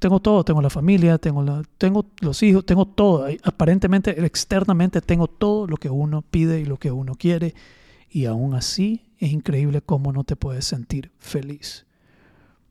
[0.00, 3.26] tengo todo, tengo la familia, tengo, la, tengo los hijos, tengo todo.
[3.44, 7.54] Aparentemente, externamente tengo todo lo que uno pide y lo que uno quiere
[8.10, 11.86] y aún así es increíble cómo no te puedes sentir feliz.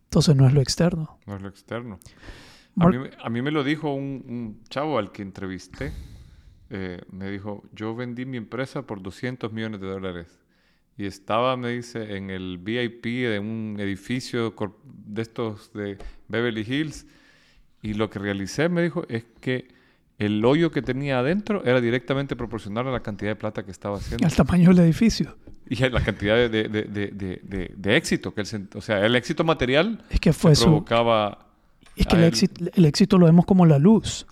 [0.06, 1.18] Entonces no es lo externo.
[1.26, 2.00] No es lo externo.
[2.80, 5.92] A mí, me- a mí me lo dijo un, un chavo al que entrevisté.
[6.76, 10.40] Eh, me dijo, yo vendí mi empresa por 200 millones de dólares.
[10.98, 17.06] Y estaba, me dice, en el VIP de un edificio de estos de Beverly Hills.
[17.84, 19.68] Y lo que realicé, me dijo, es que
[20.18, 23.98] el hoyo que tenía adentro era directamente proporcional a la cantidad de plata que estaba
[23.98, 24.26] haciendo.
[24.26, 25.38] El tamaño del edificio.
[25.70, 29.44] Y a la cantidad de, de, de, de, éxito que él O sea, el éxito
[29.44, 31.46] material Es que fue que su, provocaba...
[31.96, 34.26] Es que el éxito, el éxito lo vemos como la luz.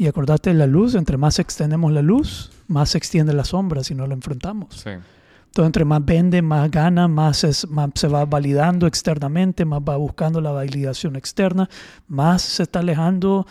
[0.00, 3.94] Y acordate, la luz, entre más extendemos la luz, más se extiende la sombra si
[3.96, 4.76] no la enfrentamos.
[4.76, 4.90] Sí.
[4.90, 9.96] Entonces, entre más vende, más gana, más, es- más se va validando externamente, más va
[9.96, 11.68] buscando la validación externa,
[12.06, 13.44] más se está alejando.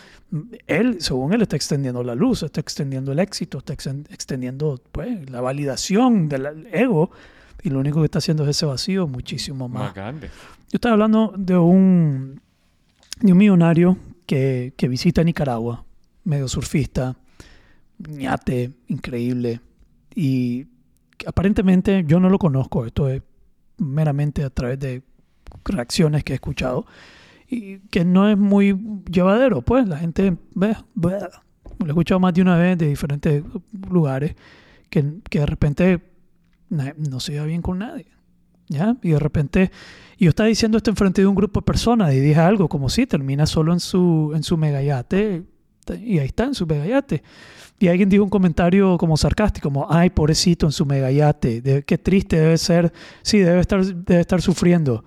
[0.66, 5.28] Él, según él, está extendiendo la luz, está extendiendo el éxito, está exten- extendiendo pues,
[5.28, 7.10] la validación del ego.
[7.62, 10.28] Y lo único que está haciendo es ese vacío muchísimo Más grande.
[10.28, 12.40] yo estaba hablando de un,
[13.20, 15.84] de un millonario que, que visita Nicaragua,
[16.28, 17.16] medio surfista,
[17.98, 19.60] ñate, increíble.
[20.14, 20.66] Y
[21.26, 23.22] aparentemente yo no lo conozco, esto es
[23.78, 25.02] meramente a través de
[25.64, 26.86] reacciones que he escuchado.
[27.50, 28.78] Y que no es muy
[29.10, 31.18] llevadero, pues la gente ve, ve,
[31.78, 33.42] lo he escuchado más de una vez de diferentes
[33.88, 34.36] lugares,
[34.90, 36.02] que, que de repente
[36.68, 38.06] no se lleva bien con nadie.
[38.68, 38.98] ¿ya?
[39.02, 39.70] Y de repente,
[40.18, 42.90] y yo estaba diciendo esto enfrente de un grupo de personas y dije algo como
[42.90, 45.44] si termina solo en su, en su megayate
[45.96, 47.22] y ahí está en su megayate.
[47.78, 51.96] Y alguien dijo un comentario como sarcástico, como, ay, pobrecito en su megayate, de- qué
[51.98, 55.04] triste debe ser, sí, debe estar, debe estar sufriendo.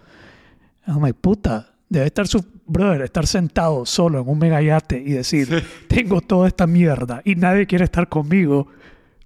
[0.88, 5.48] Oh my puta, debe estar su brother, estar sentado solo en un megayate y decir,
[5.88, 8.68] tengo toda esta mierda y nadie quiere estar conmigo,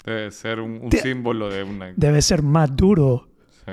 [0.03, 1.91] Debe ser un, símbolo de una...
[1.95, 3.27] debe ser más duro,
[3.65, 3.71] Sí,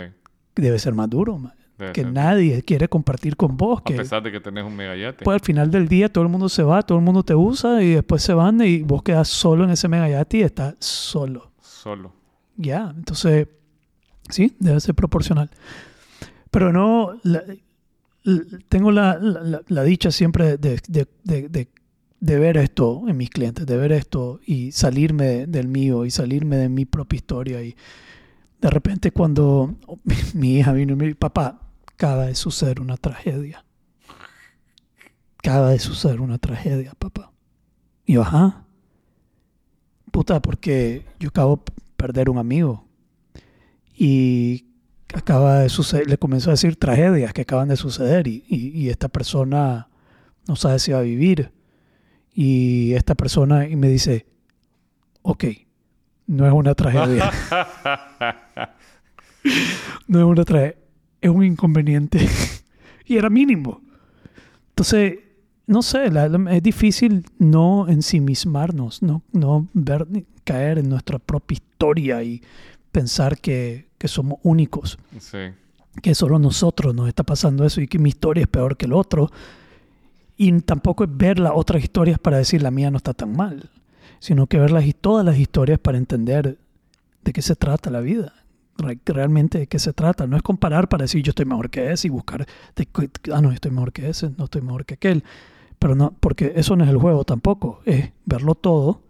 [0.56, 1.52] debe ser más duro, man.
[1.78, 2.12] Debe que ser.
[2.12, 5.24] nadie quiere compartir con vos, A que pesar de que tenés un megayate.
[5.24, 7.82] pues al final del día todo el mundo se va, todo el mundo te usa
[7.82, 11.52] y después se van y vos quedas solo en ese megayate y estás solo.
[11.60, 12.12] Solo.
[12.56, 13.48] Ya, entonces,
[14.28, 15.50] sí, debe ser proporcional.
[16.50, 17.42] Pero no, la-
[18.24, 21.68] l- tengo la, la- la- la dicha siempre de- de- de-
[22.20, 26.56] de ver esto en mis clientes, de ver esto y salirme del mío y salirme
[26.56, 27.62] de mi propia historia.
[27.64, 27.74] Y
[28.62, 29.74] de repente cuando
[30.34, 31.60] mi, hija vino y me dijo, papá,
[31.92, 33.64] acaba de suceder una tragedia.
[35.38, 37.32] Acaba de suceder una tragedia, papá.
[38.06, 38.64] Y yo, ajá.
[40.10, 42.86] Puta, porque yo acabo de perder un amigo.
[43.96, 44.66] Y
[45.14, 48.88] acaba de suceder, le comenzó a decir tragedias que acaban de suceder y, y- y
[48.90, 49.88] esta persona
[50.48, 51.52] no sabe si va a vivir.
[52.34, 54.26] Y esta persona y me dice,
[55.22, 55.44] ok,
[56.28, 57.30] no es una tragedia,
[60.08, 60.76] no es una tragedia,
[61.20, 62.26] es un inconveniente.
[63.06, 63.80] y era mínimo.
[64.70, 65.18] Entonces,
[65.66, 70.06] no sé, la- la- es difícil no ensimismarnos, no, no ver,
[70.44, 72.42] caer en nuestra propia historia y
[72.90, 75.38] pensar que, que somos únicos, sí.
[76.02, 78.92] que solo nosotros nos está pasando eso y que mi historia es peor que el
[78.92, 79.30] otro.
[80.36, 83.70] Y tampoco es ver las otras historias para decir la mía no está tan mal,
[84.18, 86.58] sino que ver las, todas las historias para entender
[87.22, 88.32] de qué se trata la vida,
[89.06, 90.26] realmente de qué se trata.
[90.26, 92.46] No es comparar para decir yo estoy mejor que ese y buscar,
[92.76, 92.88] de,
[93.32, 95.24] ah, no, estoy mejor que ese, no estoy mejor que aquel.
[95.78, 99.02] Pero no, porque eso no es el juego tampoco, es verlo todo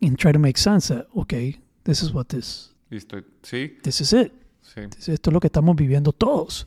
[0.00, 4.00] and try to make sense that, okay, this is what this, Y estoy, sí, this
[4.00, 4.32] is it.
[4.62, 5.12] sí.
[5.12, 6.66] Esto es lo que estamos viviendo todos.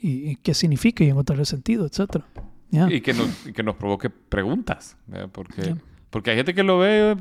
[0.00, 2.24] Y, y qué significa y encontrar el sentido, etcétera.
[2.70, 2.88] Ya.
[2.92, 4.96] Y que nos, y que nos provoque preguntas.
[5.06, 5.28] ¿verdad?
[5.32, 5.76] Porque, Ya.
[6.10, 7.16] Porque hay gente que lo ve,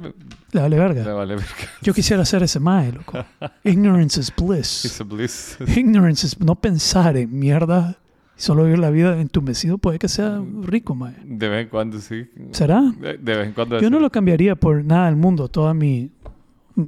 [0.51, 1.03] Le vale verga.
[1.03, 1.51] le vale verga.
[1.81, 3.13] Yo quisiera ser ese mae, loco.
[3.63, 4.85] Ignorance is bliss.
[4.85, 5.57] It's a bliss.
[5.75, 7.97] Ignorance is no pensar en mierda
[8.35, 11.15] solo vivir la vida entumecido puede que sea rico, mae.
[11.25, 12.29] De vez en cuando sí.
[12.51, 12.81] ¿Será?
[12.99, 13.79] De, de vez en cuando.
[13.81, 16.11] Yo no lo cambiaría por nada del mundo, toda mi,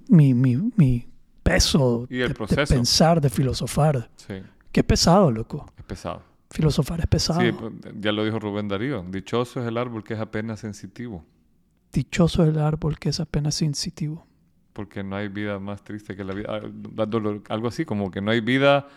[0.07, 1.07] mi, mi, mi
[1.41, 2.73] peso Y el de- de, proceso.
[2.73, 4.09] pensar, de filosofar.
[4.15, 4.35] Sí,
[4.71, 5.65] Qué pesado, loco.
[5.77, 6.21] es pesado.
[6.51, 7.41] Filosofar es pesado.
[7.41, 9.03] Sí, pues, ya lo dijo Rubén Darío.
[9.09, 11.25] Dichoso es el árbol que es apenas sensitivo.
[11.91, 14.25] Dichoso el árbol que es apenas sensitivo.
[14.73, 16.47] Porque no hay vida más triste que la vida.
[16.49, 18.87] ah, más dolor- algo así, como que no hay vida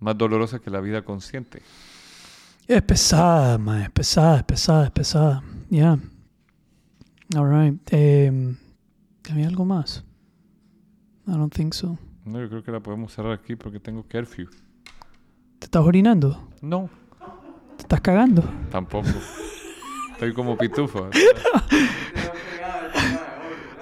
[0.00, 1.62] más dolorosa que la vida consciente.
[2.66, 5.42] Es pesada, ma, es pesada, es pesada, es pesada.
[5.68, 5.98] Ya.
[7.36, 7.80] All right.
[7.92, 8.56] Eh,
[9.30, 10.04] ¿Había algo más?
[11.26, 11.98] I don't think so.
[12.24, 14.48] No, yo creo que la podemos cerrar aquí porque tengo curfew.
[15.58, 16.48] ¿Te estás orinando?
[16.62, 16.88] No,
[17.76, 18.42] ¿Te estás cagando?
[18.70, 19.08] tampoco.
[20.12, 21.08] Estoy como pitufo.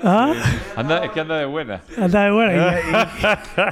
[0.05, 0.33] ¿Ah?
[0.77, 1.81] Anda, es que anda de buena.
[2.01, 2.75] Anda de buena.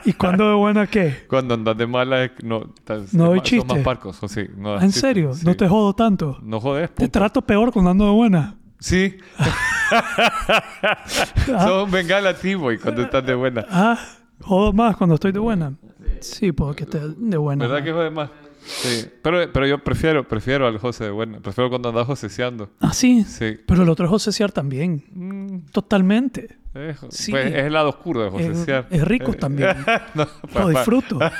[0.04, 1.24] ¿Y, y, y cuándo de buena qué?
[1.28, 4.22] Cuando andas de mala, es- no, estás- No doy son más- parcos.
[4.22, 5.34] o sí, no das ¿En serio?
[5.34, 5.46] sí.
[5.46, 6.38] ¿No te jodo tanto?
[6.42, 8.56] No jodes, Te trato peor cuando ando de buena.
[8.78, 9.16] Sí.
[11.46, 12.34] Sos un bengala
[12.72, 13.64] y cuando estás de buena.
[13.70, 13.98] Ah,
[14.42, 15.74] jodo más cuando estoy de buena.
[16.20, 17.64] Sí, porque esté de buena.
[17.66, 17.84] ¿Verdad ma.
[17.84, 18.30] que jode más?
[18.66, 19.08] Sí.
[19.22, 21.38] Pero, pero yo prefiero, prefiero al José de buena.
[21.40, 22.70] Prefiero cuando andas joseseando.
[22.80, 23.24] Ah, sí.
[23.24, 23.58] Sí.
[23.66, 25.04] Pero el otro es josesear también.
[25.12, 26.56] Mm, Totalmente.
[26.74, 27.30] es, Sí.
[27.30, 28.86] pues, es el lado oscuro de Es, josesear.
[28.90, 29.70] es rico Eh, también.
[30.14, 31.18] no, Lo disfruto.
[31.18, 31.30] Yo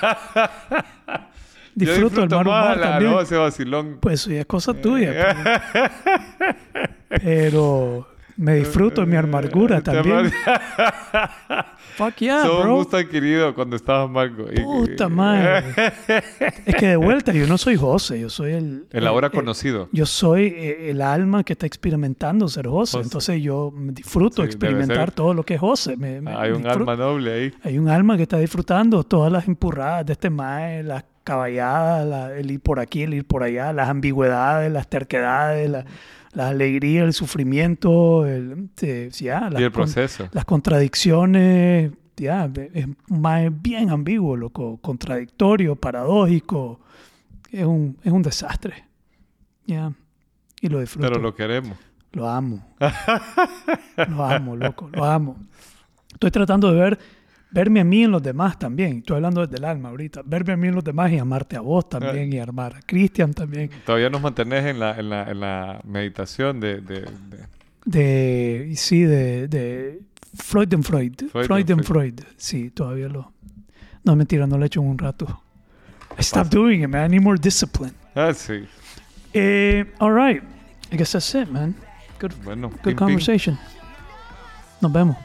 [1.74, 3.12] disfruto del mar más la también.
[3.12, 3.99] José vacilón.
[4.01, 5.12] Pues eso ya es cosa tuya.
[7.09, 10.30] Pero, pero me disfruto de mi amargura Te también.
[11.97, 12.74] Fuck yeah, un bro.
[12.76, 14.47] gusto adquirido cuando estabas mango.
[14.62, 15.64] Puta madre.
[16.66, 18.87] Es que de vuelta, yo no soy José, yo soy el...
[18.91, 19.89] El ahora el- conocido.
[19.93, 22.99] Yo soy eh, el alma que está experimentando ser José.
[22.99, 23.07] José.
[23.07, 25.97] Entonces yo disfruto Sí, experimentar todo lo que es José.
[25.97, 26.91] Me- me- Hay un disfruto.
[26.91, 27.55] alma noble ahí.
[27.64, 32.37] Hay un alma que está disfrutando todas las empurradas de este mae, las caballadas, la-
[32.37, 35.84] el ir por aquí, el ir por allá, las ambigüedades, las terquedades, la,
[36.37, 40.28] la alegría, el sufrimiento, el, eh, ya, las, Y el con- proceso.
[40.32, 41.93] las contradicciones.
[42.18, 42.87] Ya, es
[43.62, 46.80] bien ambiguo, loco, contradictorio, paradójico.
[47.51, 48.84] Es un, es un desastre.
[49.66, 49.93] Ya.
[50.61, 51.09] Y lo disfruto.
[51.09, 51.76] Pero lo queremos.
[52.12, 52.66] Lo amo.
[54.09, 55.37] lo amo, loco, lo amo.
[56.12, 56.99] Estoy tratando de ver,
[57.51, 58.99] verme a mí en los demás también.
[58.99, 60.22] Estoy hablando desde el alma ahorita.
[60.24, 63.32] Verme a mí en los demás y amarte a vos también y amar a Cristian
[63.32, 63.70] también.
[63.84, 69.03] Todavía nos mantenés en la, en la, en la meditación de, de, de- De, sí,
[69.05, 70.01] de, de
[70.34, 71.12] Freud and Freud.
[71.30, 72.20] Freud Freud, and and Freud.
[72.36, 73.32] Sí, todavía lo...
[74.05, 75.42] No, mentira, no lo he hecho en un rato.
[76.18, 77.07] Stop doing it, man.
[77.12, 77.92] I need more discipline.
[78.14, 78.64] Ah, sí.
[79.34, 80.42] Eh, all right.
[80.92, 81.74] I guess that's it, man.
[82.20, 82.97] Good, Bueno, good pim.
[82.97, 83.59] conversation.
[84.80, 85.16] Nos vemos.